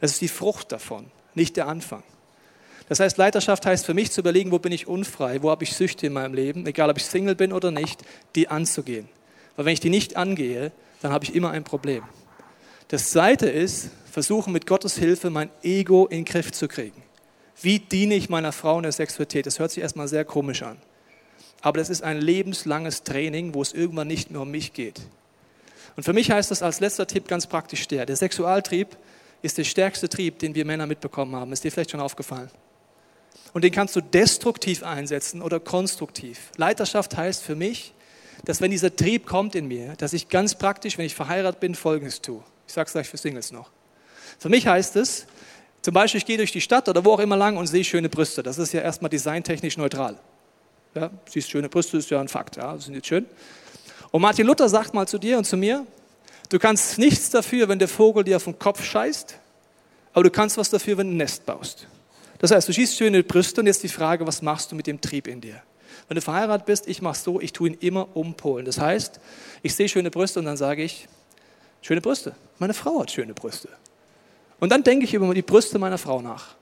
[0.00, 2.02] Es ist die Frucht davon, nicht der Anfang.
[2.88, 5.72] Das heißt, Leiterschaft heißt für mich zu überlegen, wo bin ich unfrei, wo habe ich
[5.72, 8.02] Süchte in meinem Leben, egal ob ich Single bin oder nicht,
[8.34, 9.08] die anzugehen.
[9.54, 12.02] Weil wenn ich die nicht angehe, dann habe ich immer ein Problem.
[12.88, 17.02] Das Zweite ist, versuchen mit Gottes Hilfe mein Ego in den Griff zu kriegen.
[17.62, 19.46] Wie diene ich meiner Frau in der Sexualität?
[19.46, 20.76] Das hört sich erstmal sehr komisch an.
[21.62, 25.00] Aber das ist ein lebenslanges Training, wo es irgendwann nicht mehr um mich geht.
[25.96, 28.98] Und für mich heißt das als letzter Tipp ganz praktisch der, der Sexualtrieb
[29.40, 31.52] ist der stärkste Trieb, den wir Männer mitbekommen haben.
[31.52, 32.50] Ist dir vielleicht schon aufgefallen?
[33.54, 36.50] Und den kannst du destruktiv einsetzen oder konstruktiv.
[36.56, 37.94] Leiterschaft heißt für mich,
[38.44, 41.74] dass wenn dieser Trieb kommt in mir, dass ich ganz praktisch, wenn ich verheiratet bin,
[41.74, 42.42] Folgendes tue.
[42.66, 43.70] Ich sage es gleich für Singles noch.
[44.42, 45.24] Für mich heißt es,
[45.82, 48.08] zum Beispiel, ich gehe durch die Stadt oder wo auch immer lang und sehe schöne
[48.08, 48.42] Brüste.
[48.42, 50.18] Das ist ja erstmal designtechnisch neutral.
[50.96, 52.56] Ja, siehst schöne Brüste, ist ja ein Fakt.
[52.56, 53.24] Ja, sind jetzt schön.
[54.10, 55.86] Und Martin Luther sagt mal zu dir und zu mir,
[56.48, 59.38] du kannst nichts dafür, wenn der Vogel dir auf den Kopf scheißt,
[60.12, 61.86] aber du kannst was dafür, wenn du ein Nest baust.
[62.40, 65.00] Das heißt, du schießt schöne Brüste und jetzt die Frage, was machst du mit dem
[65.00, 65.62] Trieb in dir?
[66.08, 68.66] Wenn du verheiratet bist, ich mache so, ich tue ihn immer umpolen.
[68.66, 69.20] Das heißt,
[69.62, 71.06] ich sehe schöne Brüste und dann sage ich,
[71.80, 72.34] schöne Brüste.
[72.58, 73.68] Meine Frau hat schöne Brüste.
[74.62, 76.54] Und dann denke ich über die Brüste meiner Frau nach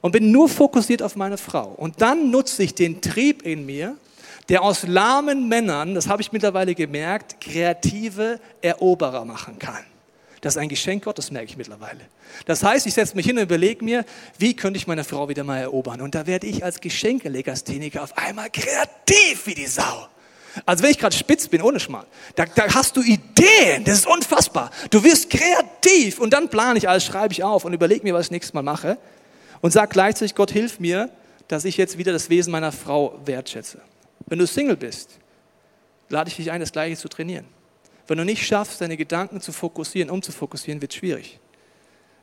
[0.00, 1.68] und bin nur fokussiert auf meine Frau.
[1.68, 3.96] Und dann nutze ich den Trieb in mir,
[4.48, 9.84] der aus lahmen Männern, das habe ich mittlerweile gemerkt, kreative Eroberer machen kann.
[10.40, 12.00] Das ist ein Geschenk Gottes, merke ich mittlerweile.
[12.44, 14.04] Das heißt, ich setze mich hin und überlege mir,
[14.36, 16.00] wie könnte ich meine Frau wieder mal erobern?
[16.00, 20.08] Und da werde ich als Geschenkelegastheniker auf einmal kreativ wie die Sau.
[20.66, 24.06] Also wenn ich gerade spitz bin, ohne Schmarrn, da, da hast du Ideen, das ist
[24.06, 24.70] unfassbar.
[24.90, 28.26] Du wirst kreativ und dann plane ich alles, schreibe ich auf und überlege mir, was
[28.26, 28.98] ich nächstes Mal mache
[29.60, 31.10] und sage gleichzeitig, Gott hilf mir,
[31.48, 33.80] dass ich jetzt wieder das Wesen meiner Frau wertschätze.
[34.26, 35.18] Wenn du Single bist,
[36.08, 37.46] lade ich dich ein, das Gleiche zu trainieren.
[38.06, 41.40] Wenn du nicht schaffst, deine Gedanken zu fokussieren, umzufokussieren, wird es schwierig.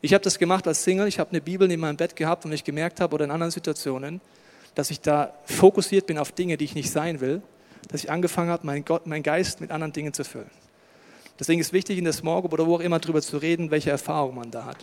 [0.02, 2.52] Ich habe das gemacht als Single, ich habe eine Bibel in meinem Bett gehabt und
[2.52, 4.22] ich gemerkt habe, oder in anderen Situationen,
[4.74, 7.41] dass ich da fokussiert bin auf Dinge, die ich nicht sein will,
[7.89, 10.50] dass ich angefangen habe, meinen, meinen Geist mit anderen Dingen zu füllen.
[11.39, 13.89] Deswegen ist wichtig, in der Small Group oder wo auch immer darüber zu reden, welche
[13.89, 14.78] Erfahrung man da hat.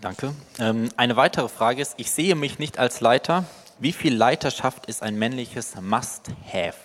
[0.00, 0.34] Danke.
[0.58, 3.44] Ähm, eine weitere Frage ist, ich sehe mich nicht als Leiter,
[3.78, 6.76] wie viel Leiterschaft ist ein männliches Must-Have?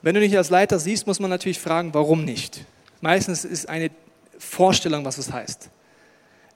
[0.00, 2.64] Wenn du dich als Leiter siehst, muss man natürlich fragen, warum nicht?
[3.00, 3.90] Meistens ist eine
[4.38, 5.70] Vorstellung, was es heißt.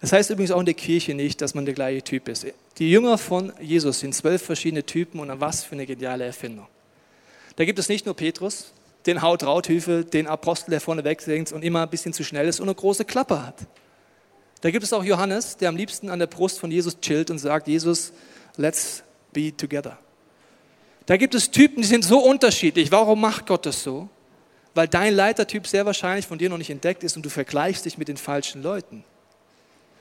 [0.03, 2.45] Das heißt übrigens auch in der Kirche nicht, dass man der gleiche Typ ist.
[2.79, 6.67] Die Jünger von Jesus sind zwölf verschiedene Typen und was für eine geniale Erfindung.
[7.55, 8.73] Da gibt es nicht nur Petrus,
[9.07, 12.69] den Haut-Rauthüfe, den Apostel, der vorne wegsingt und immer ein bisschen zu schnell ist und
[12.69, 13.55] eine große Klappe hat.
[14.61, 17.39] Da gibt es auch Johannes, der am liebsten an der Brust von Jesus chillt und
[17.39, 18.13] sagt, Jesus,
[18.57, 19.99] let's be together.
[21.07, 22.91] Da gibt es Typen, die sind so unterschiedlich.
[22.91, 24.09] Warum macht Gott das so?
[24.75, 27.99] Weil dein Leitertyp sehr wahrscheinlich von dir noch nicht entdeckt ist und du vergleichst dich
[27.99, 29.05] mit den falschen Leuten.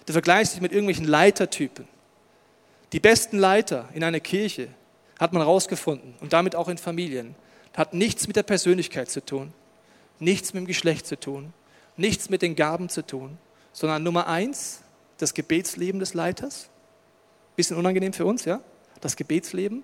[0.05, 1.87] Du vergleichst dich mit irgendwelchen Leitertypen.
[2.93, 4.69] Die besten Leiter in einer Kirche
[5.19, 7.35] hat man herausgefunden und damit auch in Familien,
[7.73, 9.53] hat nichts mit der Persönlichkeit zu tun,
[10.19, 11.53] nichts mit dem Geschlecht zu tun,
[11.95, 13.37] nichts mit den Gaben zu tun,
[13.71, 14.81] sondern Nummer eins,
[15.17, 16.71] das Gebetsleben des Leiters,
[17.55, 18.61] Bisschen unangenehm für uns, ja?
[19.01, 19.83] Das Gebetsleben.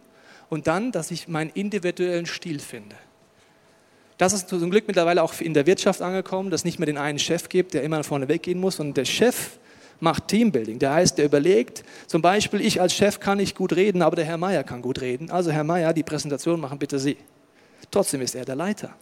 [0.49, 2.95] Und dann, dass ich meinen individuellen Stil finde.
[4.17, 6.97] Das ist zum Glück mittlerweile auch in der Wirtschaft angekommen, dass es nicht mehr den
[6.97, 9.59] einen Chef gibt, der immer vorne weggehen muss, sondern der Chef
[9.99, 10.79] macht Teambuilding.
[10.79, 14.25] Der heißt, der überlegt, zum Beispiel, ich als Chef kann nicht gut reden, aber der
[14.25, 15.31] Herr Meier kann gut reden.
[15.31, 17.17] Also Herr Meier, die Präsentation machen bitte Sie.
[17.91, 18.93] Trotzdem ist er der Leiter.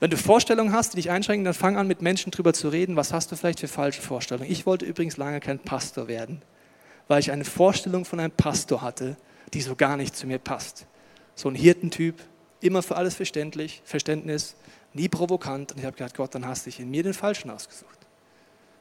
[0.00, 2.96] Wenn du Vorstellungen hast, die dich einschränken, dann fang an, mit Menschen drüber zu reden.
[2.96, 4.50] Was hast du vielleicht für falsche Vorstellungen?
[4.50, 6.42] Ich wollte übrigens lange kein Pastor werden
[7.08, 9.16] weil ich eine Vorstellung von einem Pastor hatte,
[9.54, 10.86] die so gar nicht zu mir passt.
[11.34, 12.20] So ein Hirtentyp,
[12.60, 14.56] immer für alles verständlich, Verständnis,
[14.92, 15.72] nie provokant.
[15.72, 17.95] Und ich habe gedacht, Gott, dann hast du dich in mir den Falschen ausgesucht.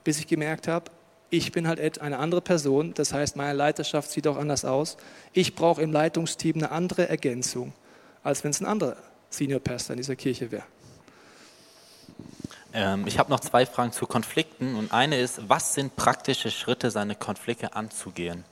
[0.06, 0.90] Bis ich gemerkt habe,
[1.30, 4.96] ich bin halt eine andere Person, das heißt, meine Leiterschaft sieht auch anders aus.
[5.34, 7.74] Ich brauche im Leitungsteam eine andere Ergänzung,
[8.24, 8.96] als wenn es ein anderer
[9.30, 10.64] Senior Pastor in dieser Kirche wäre.
[12.74, 16.92] Ähm, ich habe noch zwei Fragen zu Konflikten und eine ist, was sind praktische Schritte,
[16.92, 18.44] seine Konflikte anzugehen?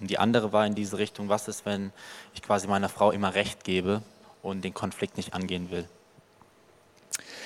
[0.00, 1.92] Und die andere war in diese Richtung, was ist, wenn
[2.34, 4.02] ich quasi meiner Frau immer Recht gebe
[4.42, 5.88] und den Konflikt nicht angehen will?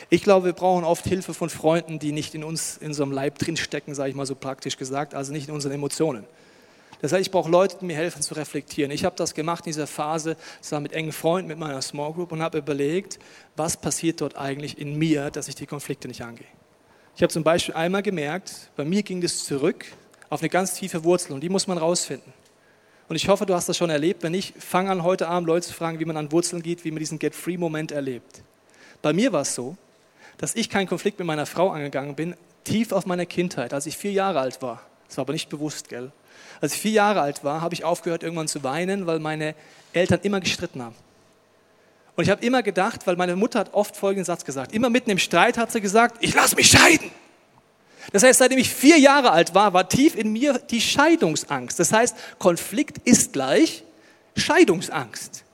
[0.08, 3.38] Ich glaube, wir brauchen oft Hilfe von Freunden, die nicht in uns, in unserem Leib
[3.38, 6.24] drinstecken, sage ich mal so praktisch gesagt, also nicht in unseren Emotionen.
[7.02, 8.90] Das heißt, ich brauche Leute, die mir helfen zu reflektieren.
[8.90, 12.32] Ich habe das gemacht in dieser Phase, das mit engen Freunden, mit meiner Small Group
[12.32, 13.18] und habe überlegt,
[13.56, 16.46] was passiert dort eigentlich in mir, dass ich die Konflikte nicht angehe.
[17.16, 19.84] Ich habe zum Beispiel einmal gemerkt, bei mir ging das zurück
[20.30, 22.32] auf eine ganz tiefe Wurzel und die muss man rausfinden.
[23.08, 24.22] Und ich hoffe, du hast das schon erlebt.
[24.22, 26.90] Wenn nicht, fang an, heute Abend Leute zu fragen, wie man an Wurzeln geht, wie
[26.90, 28.42] man diesen Get-Free-Moment erlebt.
[29.02, 29.76] Bei mir war es so,
[30.38, 33.96] dass ich keinen Konflikt mit meiner Frau angegangen bin, tief auf meiner Kindheit, als ich
[33.96, 34.82] vier Jahre alt war.
[35.08, 36.12] Das war aber nicht bewusst, gell?
[36.60, 39.54] Als ich vier Jahre alt war, habe ich aufgehört, irgendwann zu weinen, weil meine
[39.92, 40.94] Eltern immer gestritten haben.
[42.16, 44.72] Und ich habe immer gedacht, weil meine Mutter hat oft folgenden Satz gesagt.
[44.72, 47.10] Immer mitten im Streit hat sie gesagt, ich lasse mich scheiden.
[48.12, 51.78] Das heißt, seitdem ich vier Jahre alt war, war tief in mir die Scheidungsangst.
[51.78, 53.84] Das heißt, Konflikt ist gleich
[54.36, 55.44] Scheidungsangst.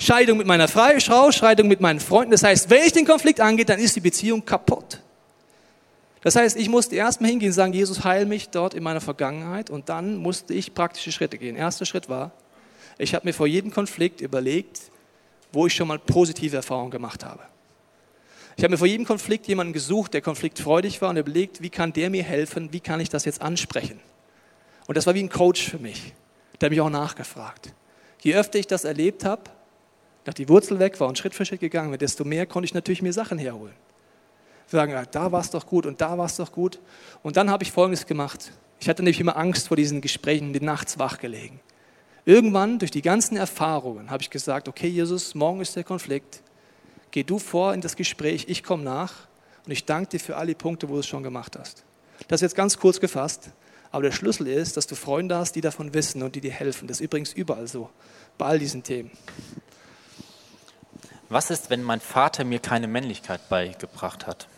[0.00, 2.30] Scheidung mit meiner Frau, Scheidung mit meinen Freunden.
[2.30, 4.98] Das heißt, wenn ich den Konflikt angehe, dann ist die Beziehung kaputt.
[6.22, 9.68] Das heißt, ich musste erstmal hingehen und sagen, Jesus, heil mich dort in meiner Vergangenheit.
[9.68, 11.54] Und dann musste ich praktische Schritte gehen.
[11.54, 12.32] Erster Schritt war,
[12.96, 14.80] ich habe mir vor jedem Konflikt überlegt,
[15.52, 17.42] wo ich schon mal positive Erfahrungen gemacht habe.
[18.56, 21.92] Ich habe mir vor jedem Konflikt jemanden gesucht, der konfliktfreudig war und überlegt, wie kann
[21.92, 24.00] der mir helfen, wie kann ich das jetzt ansprechen.
[24.86, 26.14] Und das war wie ein Coach für mich.
[26.60, 27.72] Der mich auch nachgefragt.
[28.22, 29.42] Je öfter ich das erlebt habe,
[30.26, 32.74] nach die Wurzel weg war und Schritt für Schritt gegangen bin, desto mehr konnte ich
[32.74, 33.74] natürlich mir Sachen herholen.
[34.66, 36.78] Sagen, da war es doch gut und da war es doch gut.
[37.22, 38.52] Und dann habe ich Folgendes gemacht.
[38.78, 41.60] Ich hatte nämlich immer Angst vor diesen Gesprächen, bin nachts wach gelegen.
[42.24, 46.42] Irgendwann, durch die ganzen Erfahrungen, habe ich gesagt, okay Jesus, morgen ist der Konflikt
[47.10, 49.12] geh du vor in das Gespräch, ich komme nach
[49.66, 51.84] und ich danke dir für alle Punkte, wo du es schon gemacht hast.
[52.28, 53.50] Das ist jetzt ganz kurz gefasst,
[53.90, 56.86] aber der Schlüssel ist, dass du Freunde hast, die davon wissen und die dir helfen.
[56.86, 57.90] Das ist übrigens überall so,
[58.38, 59.10] bei all diesen Themen.
[61.30, 64.48] Was ist, wenn mein Vater mir keine Männlichkeit beigebracht hat?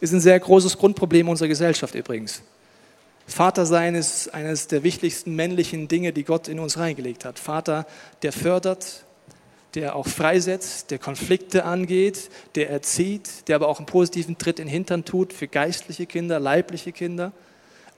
[0.00, 2.42] Ist ein sehr großes Grundproblem unserer Gesellschaft übrigens.
[3.26, 7.38] Vater sein ist eines der wichtigsten männlichen Dinge, die Gott in uns reingelegt hat.
[7.38, 7.86] Vater,
[8.22, 9.04] der fördert,
[9.74, 14.68] der auch freisetzt, der Konflikte angeht, der erzieht, der aber auch einen positiven Tritt in
[14.68, 17.32] den Hintern tut für geistliche Kinder, leibliche Kinder.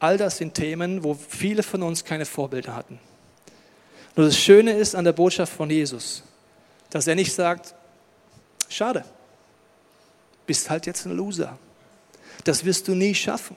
[0.01, 2.99] All das sind Themen, wo viele von uns keine Vorbilder hatten.
[4.17, 6.25] Nur das Schöne ist an der Botschaft von Jesus,
[6.91, 7.75] dass er nicht sagt,
[8.69, 9.05] schade,
[10.47, 11.59] bist halt jetzt ein Loser.
[12.45, 13.57] Das wirst du nie schaffen.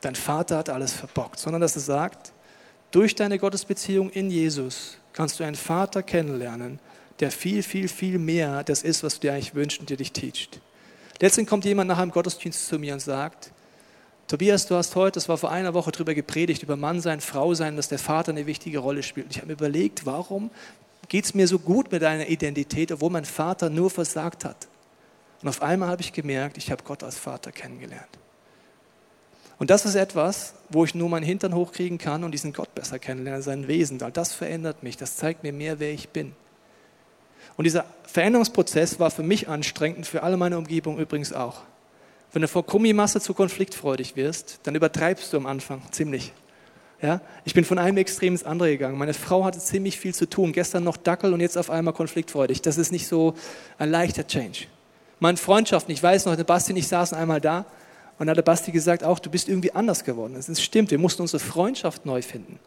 [0.00, 2.32] Dein Vater hat alles verbockt, sondern dass er sagt,
[2.90, 6.80] durch deine Gottesbeziehung in Jesus kannst du einen Vater kennenlernen,
[7.20, 10.12] der viel, viel, viel mehr das ist, was du dir eigentlich wünschst und dir dich
[10.12, 10.60] teacht.
[11.20, 13.52] Letztendlich kommt jemand nach einem Gottesdienst zu mir und sagt,
[14.26, 17.52] Tobias, du hast heute, das war vor einer Woche drüber gepredigt, über Mann sein, Frau
[17.54, 19.26] sein, dass der Vater eine wichtige Rolle spielt.
[19.26, 20.50] Und ich habe mir überlegt, warum
[21.10, 24.68] geht es mir so gut mit deiner Identität, obwohl mein Vater nur versagt hat.
[25.42, 28.08] Und auf einmal habe ich gemerkt, ich habe Gott als Vater kennengelernt.
[29.58, 32.98] Und das ist etwas, wo ich nur meinen Hintern hochkriegen kann und diesen Gott besser
[32.98, 34.00] kennenlernen, sein Wesen.
[34.00, 36.32] Weil das verändert mich, das zeigt mir mehr, wer ich bin.
[37.56, 41.62] Und dieser Veränderungsprozess war für mich anstrengend für alle meine Umgebung übrigens auch.
[42.32, 46.32] Wenn du vor Krummimasse zu konfliktfreudig wirst, dann übertreibst du am Anfang ziemlich.
[47.02, 47.20] Ja?
[47.44, 48.98] Ich bin von einem Extrem ins andere gegangen.
[48.98, 50.52] Meine Frau hatte ziemlich viel zu tun.
[50.52, 52.62] Gestern noch Dackel und jetzt auf einmal konfliktfreudig.
[52.62, 53.34] Das ist nicht so
[53.78, 54.66] ein leichter Change.
[55.18, 57.66] Meine Freundschaften, ich weiß noch, Basti und ich saßen einmal da
[58.18, 60.34] und da hat der Basti gesagt, auch du bist irgendwie anders geworden.
[60.34, 62.58] Das stimmt, wir mussten unsere Freundschaft neu finden.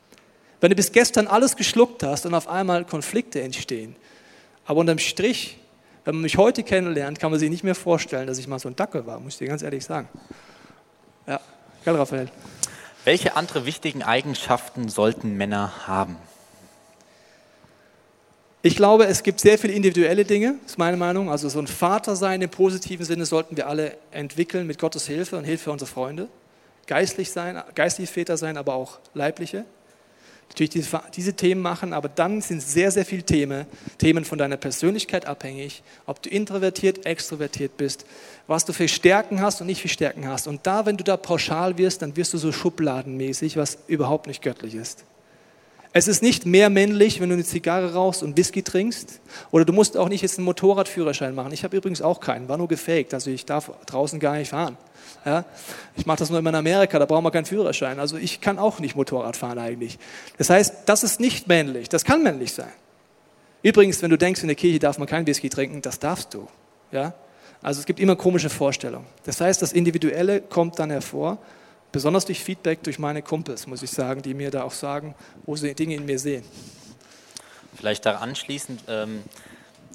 [0.62, 3.96] Wenn du bis gestern alles geschluckt hast und auf einmal Konflikte entstehen,
[4.66, 5.58] aber unterm Strich,
[6.06, 8.70] wenn man mich heute kennenlernt, kann man sich nicht mehr vorstellen, dass ich mal so
[8.70, 10.08] ein Dackel war, muss ich dir ganz ehrlich sagen.
[11.28, 11.40] Ja,
[11.84, 12.30] geil, Raphael.
[13.06, 16.16] Welche andere wichtigen Eigenschaften sollten Männer haben?
[18.62, 21.30] Ich glaube, es gibt sehr viele individuelle Dinge, ist meine Meinung.
[21.30, 25.36] Also so ein Vater sein im positiven Sinne sollten wir alle entwickeln mit Gottes Hilfe
[25.38, 26.30] und Hilfe unserer Freunde.
[26.88, 29.66] Geistlich sein, geistliche Väter sein, aber auch leibliche
[30.54, 33.66] natürlich diese, diese, Themen machen, aber dann sind sehr, sehr viele Themen,
[33.98, 38.06] Themen von deiner Persönlichkeit abhängig, ob du introvertiert, extrovertiert bist,
[38.46, 40.48] was du für Stärken hast und nicht für Stärken hast.
[40.48, 44.44] Und da, wenn du da pauschal wirst, dann wirst du so schubladenmäßig, was überhaupt nicht
[44.44, 45.06] göttlich ist.
[45.96, 49.22] Es ist nicht mehr männlich, wenn du eine Zigarre rauchst und Whisky trinkst.
[49.52, 51.54] Oder du musst auch nicht jetzt einen Motorradführerschein machen.
[51.54, 53.14] Ich habe übrigens auch keinen, war nur gefaked.
[53.14, 54.76] Also ich darf draußen gar nicht fahren.
[55.24, 55.46] Ja?
[55.96, 58.00] Ich mache das nur immer in Amerika, da brauchen wir keinen Führerschein.
[58.00, 60.00] Also ich kann auch nicht Motorrad fahren eigentlich.
[60.38, 62.72] Das heißt, das ist nicht männlich, das kann männlich sein.
[63.62, 66.48] Übrigens, wenn du denkst, in der Kirche darf man kein Whisky trinken, das darfst du.
[66.92, 67.14] Ja?
[67.62, 69.06] Also es gibt immer komische Vorstellungen.
[69.26, 71.38] Das heißt, das Individuelle kommt dann hervor,
[71.94, 75.56] besonders durch Feedback durch meine Kumpels, muss ich sagen, die mir da auch sagen, wo
[75.56, 76.44] sie Dinge in mir sehen.
[77.78, 79.24] Vielleicht da anschließend, ähm,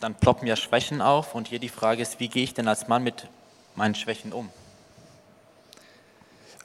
[0.00, 2.88] dann ploppen ja Schwächen auf und hier die Frage ist, wie gehe ich denn als
[2.88, 3.26] Mann mit
[3.74, 4.48] meinen Schwächen um?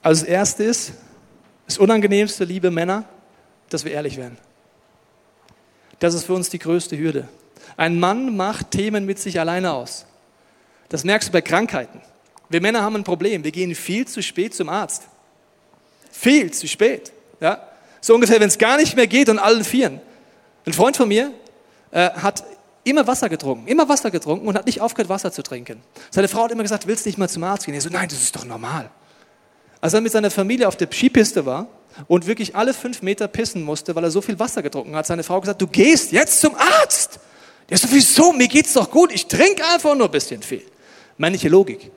[0.04, 0.94] Also das Erste ist,
[1.66, 3.06] das Unangenehmste, liebe Männer,
[3.70, 4.38] dass wir ehrlich werden.
[5.98, 7.28] Das ist für uns die größte Hürde.
[7.76, 10.06] Ein Mann macht Themen mit sich alleine aus.
[10.90, 12.02] Das merkst du bei Krankheiten.
[12.50, 13.44] Wir Männer haben ein Problem.
[13.44, 15.08] Wir gehen viel zu spät zum Arzt.
[16.14, 17.12] Viel zu spät.
[17.42, 17.68] Ja?
[18.00, 20.00] So ungefähr, wenn es gar nicht mehr geht und allen Vieren.
[20.66, 21.34] Ein Freund von mir
[21.90, 22.44] äh, hat
[22.84, 25.82] immer Wasser getrunken, immer Wasser getrunken und hat nicht aufgehört, Wasser zu trinken.
[26.12, 27.74] Seine Frau hat immer gesagt, willst du nicht mal zum Arzt gehen?
[27.74, 28.92] Er so, nein, das ist doch normal.
[29.82, 31.68] Als er mit seiner Familie auf der Skipiste war
[32.08, 35.24] und wirklich alle fünf Meter pissen musste, weil er so viel Wasser getrunken hat, seine
[35.24, 37.20] Frau gesagt, du gehst jetzt zum Arzt.
[37.70, 38.32] Der so, wieso?
[38.34, 39.12] Mir geht's doch gut.
[39.12, 40.64] Ich trinke einfach nur ein bisschen viel.
[41.18, 41.92] Männliche Logik.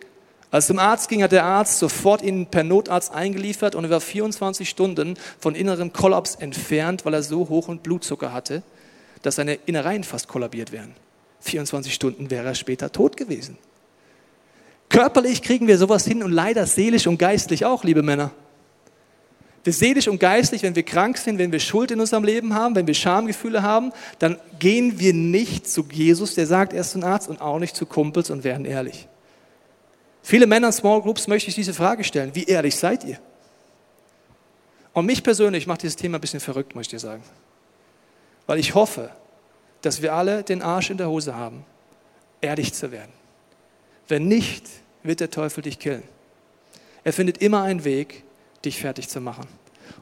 [0.56, 4.00] Als zum Arzt ging, hat der Arzt sofort ihn per Notarzt eingeliefert und er war
[4.00, 8.62] 24 Stunden von innerem Kollaps entfernt, weil er so hohen Blutzucker hatte,
[9.20, 10.94] dass seine Innereien fast kollabiert wären.
[11.40, 13.58] 24 Stunden wäre er später tot gewesen.
[14.88, 18.30] Körperlich kriegen wir sowas hin und leider seelisch und geistlich auch, liebe Männer.
[19.62, 22.74] Wir seelisch und geistlich, wenn wir krank sind, wenn wir Schuld in unserem Leben haben,
[22.76, 27.04] wenn wir Schamgefühle haben, dann gehen wir nicht zu Jesus, der sagt, er ist ein
[27.04, 29.06] Arzt, und auch nicht zu Kumpels und werden ehrlich.
[30.28, 32.34] Viele Männer in Small Groups möchte ich diese Frage stellen.
[32.34, 33.20] Wie ehrlich seid ihr?
[34.92, 37.22] Und mich persönlich macht dieses Thema ein bisschen verrückt, muss ich dir sagen.
[38.48, 39.10] Weil ich hoffe,
[39.82, 41.64] dass wir alle den Arsch in der Hose haben,
[42.40, 43.12] ehrlich zu werden.
[44.08, 44.66] Wenn nicht,
[45.04, 46.02] wird der Teufel dich killen.
[47.04, 48.24] Er findet immer einen Weg,
[48.64, 49.46] dich fertig zu machen.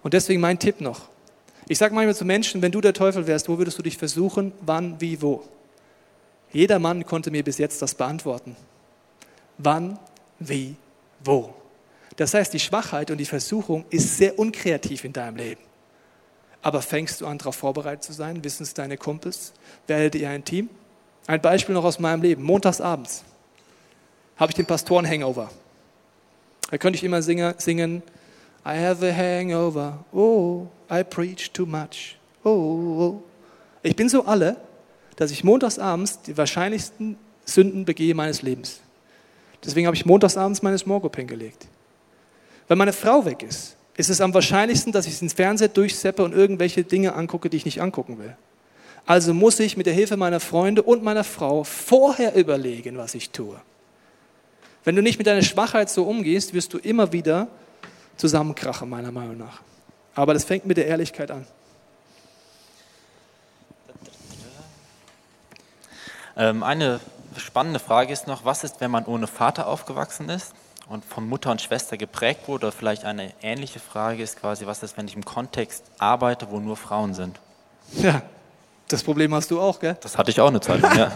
[0.03, 1.03] Und deswegen mein Tipp noch.
[1.69, 4.53] Ich sage manchmal zu Menschen, wenn du der Teufel wärst, wo würdest du dich versuchen,
[4.63, 5.45] wann, wie, wo?
[6.51, 8.57] Jeder Mann konnte mir bis jetzt das beantworten.
[9.59, 9.99] Wann,
[10.39, 10.77] wie,
[11.25, 11.55] wo?
[12.17, 15.61] Das heißt, die Schwachheit und die Versuchung ist sehr unkreativ in deinem Leben.
[16.63, 18.43] Aber fängst du an, darauf vorbereitet zu sein?
[18.43, 19.53] Wissen es deine Kumpels?
[19.87, 20.71] Werdet ihr ein Team?
[21.27, 22.43] Ein Beispiel noch aus meinem Leben.
[22.43, 23.25] Montagsabends
[24.37, 25.51] habe ich den Pastoren-Hangover.
[26.71, 28.03] Da könnte ich immer singen,
[28.67, 33.23] I have a hangover, oh, I preach too much, oh, oh.
[33.83, 34.57] Ich bin so alle,
[35.17, 38.81] dass ich montagsabends die wahrscheinlichsten Sünden begehe meines Lebens.
[39.65, 41.67] Deswegen habe ich montagsabends meine Smorgop hingelegt.
[42.69, 46.33] Wenn meine Frau weg ist, ist es am wahrscheinlichsten, dass ich ins Fernseher durchseppe und
[46.33, 48.37] irgendwelche Dinge angucke, die ich nicht angucken will.
[49.07, 53.31] Also muss ich mit der Hilfe meiner Freunde und meiner Frau vorher überlegen, was ich
[53.31, 53.61] tue.
[54.83, 57.49] Wenn du nicht mit deiner Schwachheit so umgehst, wirst du immer wieder
[58.17, 59.61] zusammenkrachen, meiner Meinung nach.
[60.15, 61.47] Aber das fängt mit der Ehrlichkeit an.
[66.37, 67.01] Ähm, eine
[67.41, 70.53] spannende Frage ist noch, was ist, wenn man ohne Vater aufgewachsen ist
[70.89, 72.67] und von Mutter und Schwester geprägt wurde?
[72.67, 76.59] Oder vielleicht eine ähnliche Frage ist quasi, was ist, wenn ich im Kontext arbeite, wo
[76.59, 77.39] nur Frauen sind?
[77.93, 78.23] Ja,
[78.89, 79.97] das Problem hast du auch, gell?
[80.01, 81.13] Das hatte ich auch eine Zeit lang, ja.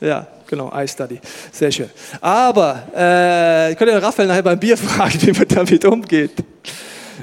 [0.00, 1.20] ja, genau, iStudy.
[1.50, 1.90] Sehr schön.
[2.20, 6.32] Aber, äh, ich könnte Raphael nachher beim Bier fragen, wie man damit umgeht.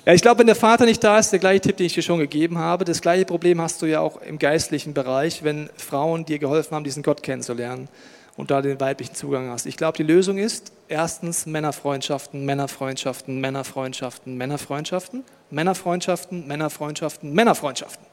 [0.05, 2.03] Ja, ich glaube, wenn der Vater nicht da ist, der gleiche Tipp, den ich dir
[2.03, 2.85] schon gegeben habe.
[2.85, 6.83] Das gleiche Problem hast du ja auch im geistlichen Bereich, wenn Frauen dir geholfen haben,
[6.83, 7.89] diesen Gott kennenzulernen
[8.39, 9.65] und da den weiblichen Zugang hast.
[9.65, 18.05] Ich glaube, die Lösung ist erstens Männerfreundschaften, Männerfreundschaften, Männerfreundschaften, Männerfreundschaften, Männerfreundschaften, Männerfreundschaften, Männerfreundschaften.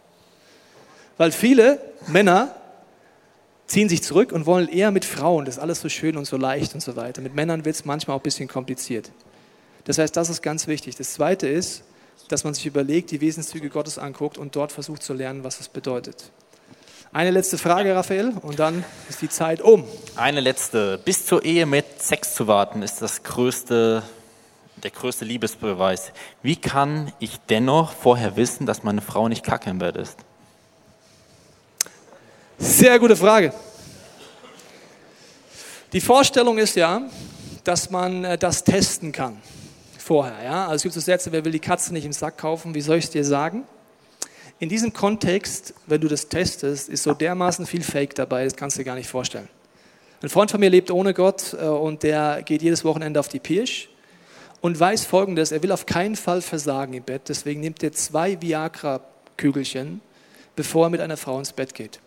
[1.17, 2.57] Weil viele Männer
[3.69, 6.37] ziehen sich zurück und wollen eher mit Frauen, das ist alles so schön und so
[6.37, 7.23] leicht und so weiter.
[7.23, 9.13] Mit Männern wird es manchmal auch ein bisschen kompliziert.
[9.85, 10.97] Das heißt, das ist ganz wichtig.
[10.97, 11.85] Das Zweite ist,
[12.27, 15.69] dass man sich überlegt, die Wesenszüge Gottes anguckt und dort versucht zu lernen, was es
[15.69, 16.33] bedeutet.
[17.17, 19.85] Eine letzte Frage, Raphael, und dann ist die Zeit um.
[20.17, 20.99] Eine letzte.
[20.99, 24.03] Bis zur Ehe mit Sex zu warten, ist das größte,
[24.83, 26.13] der größte Liebesbeweis.
[26.43, 30.19] Wie kann ich dennoch vorher wissen, dass meine Frau nicht kacke im Bett ist?
[32.59, 33.55] Sehr gute Frage.
[35.95, 37.01] Die Vorstellung ist ja,
[37.65, 39.41] dass man äh, das testen kann
[39.97, 40.45] vorher.
[40.45, 40.65] Ja?
[40.65, 42.99] Also es gibt so Sätze, wer will die Katze nicht im Sack kaufen, wie soll
[42.99, 43.65] ich es dir sagen?
[44.59, 48.77] In diesem Kontext, wenn du das testest, ist so dermaßen viel Fake dabei, das kannst
[48.77, 49.49] du dir gar nicht vorstellen.
[50.23, 53.39] Ein Freund von mir lebt ohne Gott äh, und der geht jedes Wochenende auf die
[53.39, 53.91] Pirsch
[54.63, 58.41] und weiß folgendes, er will auf keinen Fall versagen im Bett, deswegen nimmt er zwei
[58.41, 60.01] Viagra-Kügelchen
[60.57, 62.01] bevor er mit einer Frau ins Bett geht.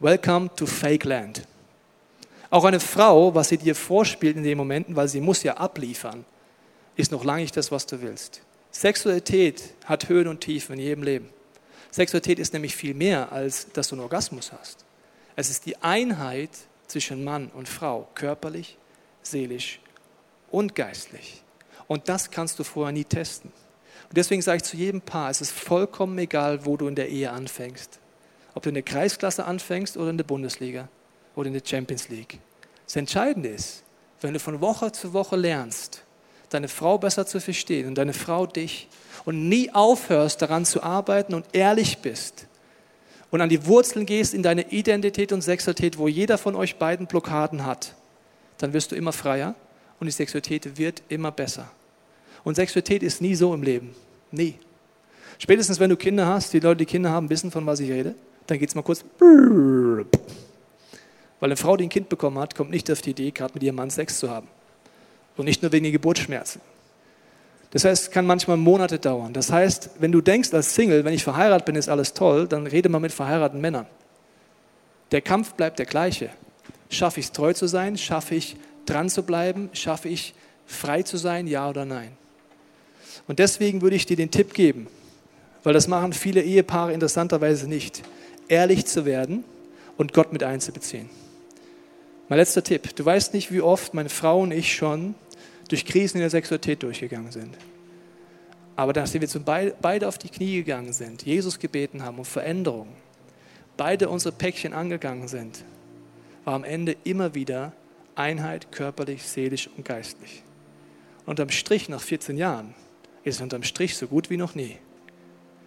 [0.00, 1.42] Welcome to Fake Land.
[2.50, 6.24] Auch eine Frau, was sie dir vorspielt in den Momenten, weil sie muss ja abliefern,
[6.96, 8.40] ist noch lange nicht das, was du willst.
[8.74, 11.30] Sexualität hat Höhen und Tiefen in jedem Leben.
[11.92, 14.84] Sexualität ist nämlich viel mehr, als dass du einen Orgasmus hast.
[15.36, 16.50] Es ist die Einheit
[16.88, 18.76] zwischen Mann und Frau, körperlich,
[19.22, 19.80] seelisch
[20.50, 21.44] und geistlich.
[21.86, 23.52] Und das kannst du vorher nie testen.
[24.08, 27.10] Und deswegen sage ich zu jedem Paar, es ist vollkommen egal, wo du in der
[27.10, 28.00] Ehe anfängst.
[28.54, 30.88] Ob du in der Kreisklasse anfängst oder in der Bundesliga
[31.36, 32.40] oder in der Champions League.
[32.86, 33.84] Das Entscheidende ist,
[34.20, 36.03] wenn du von Woche zu Woche lernst,
[36.54, 38.88] deine Frau besser zu verstehen und deine Frau dich
[39.24, 42.46] und nie aufhörst daran zu arbeiten und ehrlich bist
[43.34, 47.08] und an die Wurzeln gehst in deine Identität und Sexualität, wo jeder von euch beiden
[47.08, 47.96] Blockaden hat,
[48.58, 49.56] dann wirst du immer freier
[49.98, 51.68] und die Sexualität wird immer besser.
[52.44, 53.92] Und Sexualität ist nie so im Leben.
[54.30, 54.54] Nie.
[55.38, 58.14] Spätestens wenn du Kinder hast, die Leute, die Kinder haben, wissen, von was ich rede,
[58.46, 59.04] dann geht es mal kurz.
[59.18, 60.06] Weil
[61.40, 63.74] eine Frau, die ein Kind bekommen hat, kommt nicht auf die Idee, gerade mit ihrem
[63.74, 64.46] Mann Sex zu haben.
[65.36, 66.60] Und nicht nur wegen Geburtsschmerzen.
[67.70, 69.32] Das heißt, es kann manchmal Monate dauern.
[69.32, 72.68] Das heißt, wenn du denkst als Single, wenn ich verheiratet bin, ist alles toll, dann
[72.68, 73.86] rede mal mit verheirateten Männern.
[75.10, 76.30] Der Kampf bleibt der gleiche.
[76.88, 77.98] Schaffe ich es treu zu sein?
[77.98, 78.56] Schaffe ich
[78.86, 79.70] dran zu bleiben?
[79.72, 80.34] Schaffe ich
[80.66, 81.48] frei zu sein?
[81.48, 82.12] Ja oder nein?
[83.26, 84.86] Und deswegen würde ich dir den Tipp geben,
[85.62, 88.02] weil das machen viele Ehepaare interessanterweise nicht,
[88.48, 89.44] ehrlich zu werden
[89.96, 91.08] und Gott mit einzubeziehen.
[92.28, 92.94] Mein letzter Tipp.
[92.96, 95.14] Du weißt nicht, wie oft meine Frau und ich schon
[95.74, 97.58] durch Krisen in der Sexualität durchgegangen sind.
[98.76, 102.86] Aber dass wir beide auf die Knie gegangen sind, Jesus gebeten haben um Veränderung,
[103.76, 105.64] beide unsere Päckchen angegangen sind,
[106.44, 107.72] war am Ende immer wieder
[108.14, 110.44] Einheit körperlich, seelisch und geistlich.
[111.26, 112.72] Unterm Strich nach 14 Jahren
[113.24, 114.76] ist es unterm Strich so gut wie noch nie.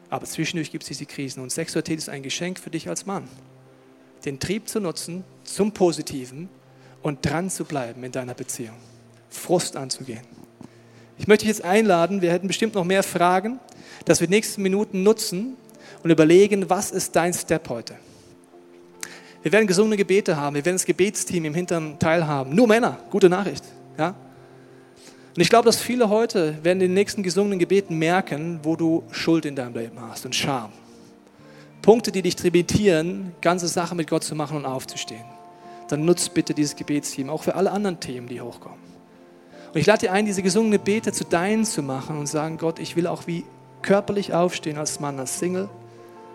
[0.10, 3.28] Aber zwischendurch gibt es diese Krisen und Sexualität ist ein Geschenk für dich als Mann.
[4.24, 6.48] Den Trieb zu nutzen zum Positiven
[7.02, 8.78] und dran zu bleiben in deiner Beziehung.
[9.30, 10.22] Frust anzugehen.
[11.18, 13.60] Ich möchte dich jetzt einladen, wir hätten bestimmt noch mehr Fragen,
[14.06, 15.58] dass wir die nächsten Minuten nutzen
[16.04, 17.96] und überlegen, was ist dein Step heute?
[19.42, 22.54] Wir werden gesungene Gebete haben, wir werden das Gebetsteam im hinteren Teil haben.
[22.54, 23.64] Nur Männer, gute Nachricht.
[23.98, 24.10] Ja?
[25.36, 29.04] Und ich glaube, dass viele heute werden in den nächsten gesungenen Gebeten merken, wo du
[29.12, 30.72] Schuld in deinem Leben hast und Scham.
[31.82, 35.24] Punkte, die dich tributieren, ganze Sachen mit Gott zu machen und aufzustehen.
[35.88, 38.80] Dann nutzt bitte dieses Gebetsteam, auch für alle anderen Themen, die hochkommen.
[39.74, 42.80] Und ich lade dir ein, diese gesungenen Bete zu deinen zu machen und sagen, Gott,
[42.80, 43.46] ich will auch wie
[43.82, 45.70] körperlich aufstehen als Mann, als Single,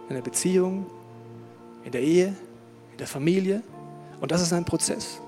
[0.08, 0.86] in der Beziehung,
[1.84, 2.34] in der Ehe,
[2.92, 3.62] in der Familie.
[4.20, 5.20] Und das ist ein Prozess.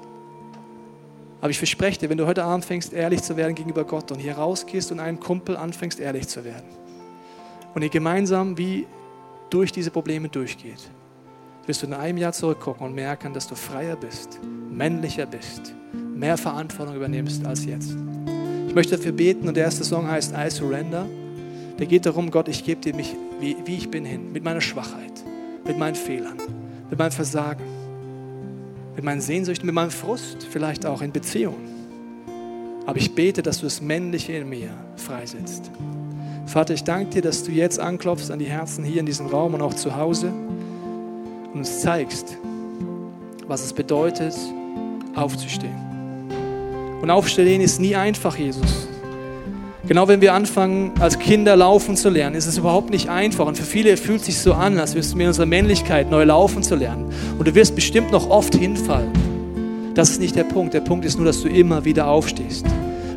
[1.40, 4.18] Aber ich verspreche dir, wenn du heute Abend fängst, ehrlich zu werden gegenüber Gott und
[4.18, 6.68] hier rausgehst und einem Kumpel anfängst, ehrlich zu werden
[7.74, 8.86] und ihr gemeinsam wie
[9.50, 10.90] durch diese Probleme durchgeht,
[11.66, 14.40] wirst du in einem Jahr zurückgucken und merken, dass du freier bist,
[14.70, 15.74] männlicher bist,
[16.15, 17.97] mehr Verantwortung übernimmst als jetzt.
[18.69, 21.07] Ich möchte dafür beten und der erste Song heißt I Surrender.
[21.79, 24.61] Der geht darum, Gott, ich gebe dir mich, wie, wie ich bin hin, mit meiner
[24.61, 25.25] Schwachheit,
[25.67, 26.39] mit meinen Fehlern,
[26.89, 27.65] mit meinem Versagen
[28.95, 31.75] mit meinen Sehnsüchten, mit meinem Frust, vielleicht auch in Beziehungen.
[32.87, 35.71] Aber ich bete, dass du das Männliche in mir freisetzt.
[36.47, 39.55] Vater, ich danke dir, dass du jetzt anklopfst an die Herzen hier in diesem Raum
[39.55, 40.33] und auch zu Hause
[41.53, 42.37] und uns zeigst,
[43.47, 44.35] was es bedeutet,
[45.15, 45.93] aufzustehen.
[47.05, 48.88] Und aufstehen ist nie einfach, Jesus.
[49.86, 53.44] Genau wenn wir anfangen, als Kinder laufen zu lernen, ist es überhaupt nicht einfach.
[53.44, 56.24] Und für viele fühlt es sich so an, als wirst du mit unserer Männlichkeit neu
[56.24, 57.12] laufen zu lernen.
[57.38, 59.12] Und du wirst bestimmt noch oft hinfallen.
[59.92, 60.72] Das ist nicht der Punkt.
[60.72, 62.64] Der Punkt ist nur, dass du immer wieder aufstehst.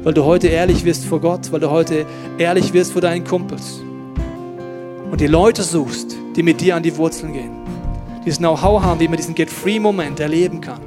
[0.04, 2.06] Weil du heute ehrlich wirst vor Gott, weil du heute
[2.38, 3.80] ehrlich wirst vor deinen Kumpels.
[5.10, 7.52] Und die Leute suchst, die mit dir an die Wurzeln gehen.
[8.26, 10.87] Die das Know-how haben, wie man diesen Get-Free-Moment erleben kann.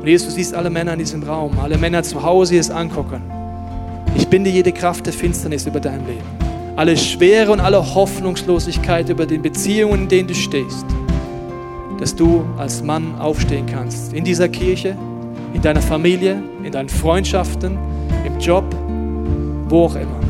[0.00, 2.70] Und Jesus, du siehst alle Männer in diesem Raum, alle Männer zu Hause, die es
[2.70, 3.22] angucken.
[4.16, 6.24] Ich binde jede Kraft der Finsternis über dein Leben.
[6.76, 10.86] Alle Schwere und alle Hoffnungslosigkeit über den Beziehungen, in denen du stehst.
[11.98, 14.14] Dass du als Mann aufstehen kannst.
[14.14, 14.96] In dieser Kirche,
[15.52, 17.76] in deiner Familie, in deinen Freundschaften,
[18.24, 18.64] im Job,
[19.68, 20.29] wo auch immer.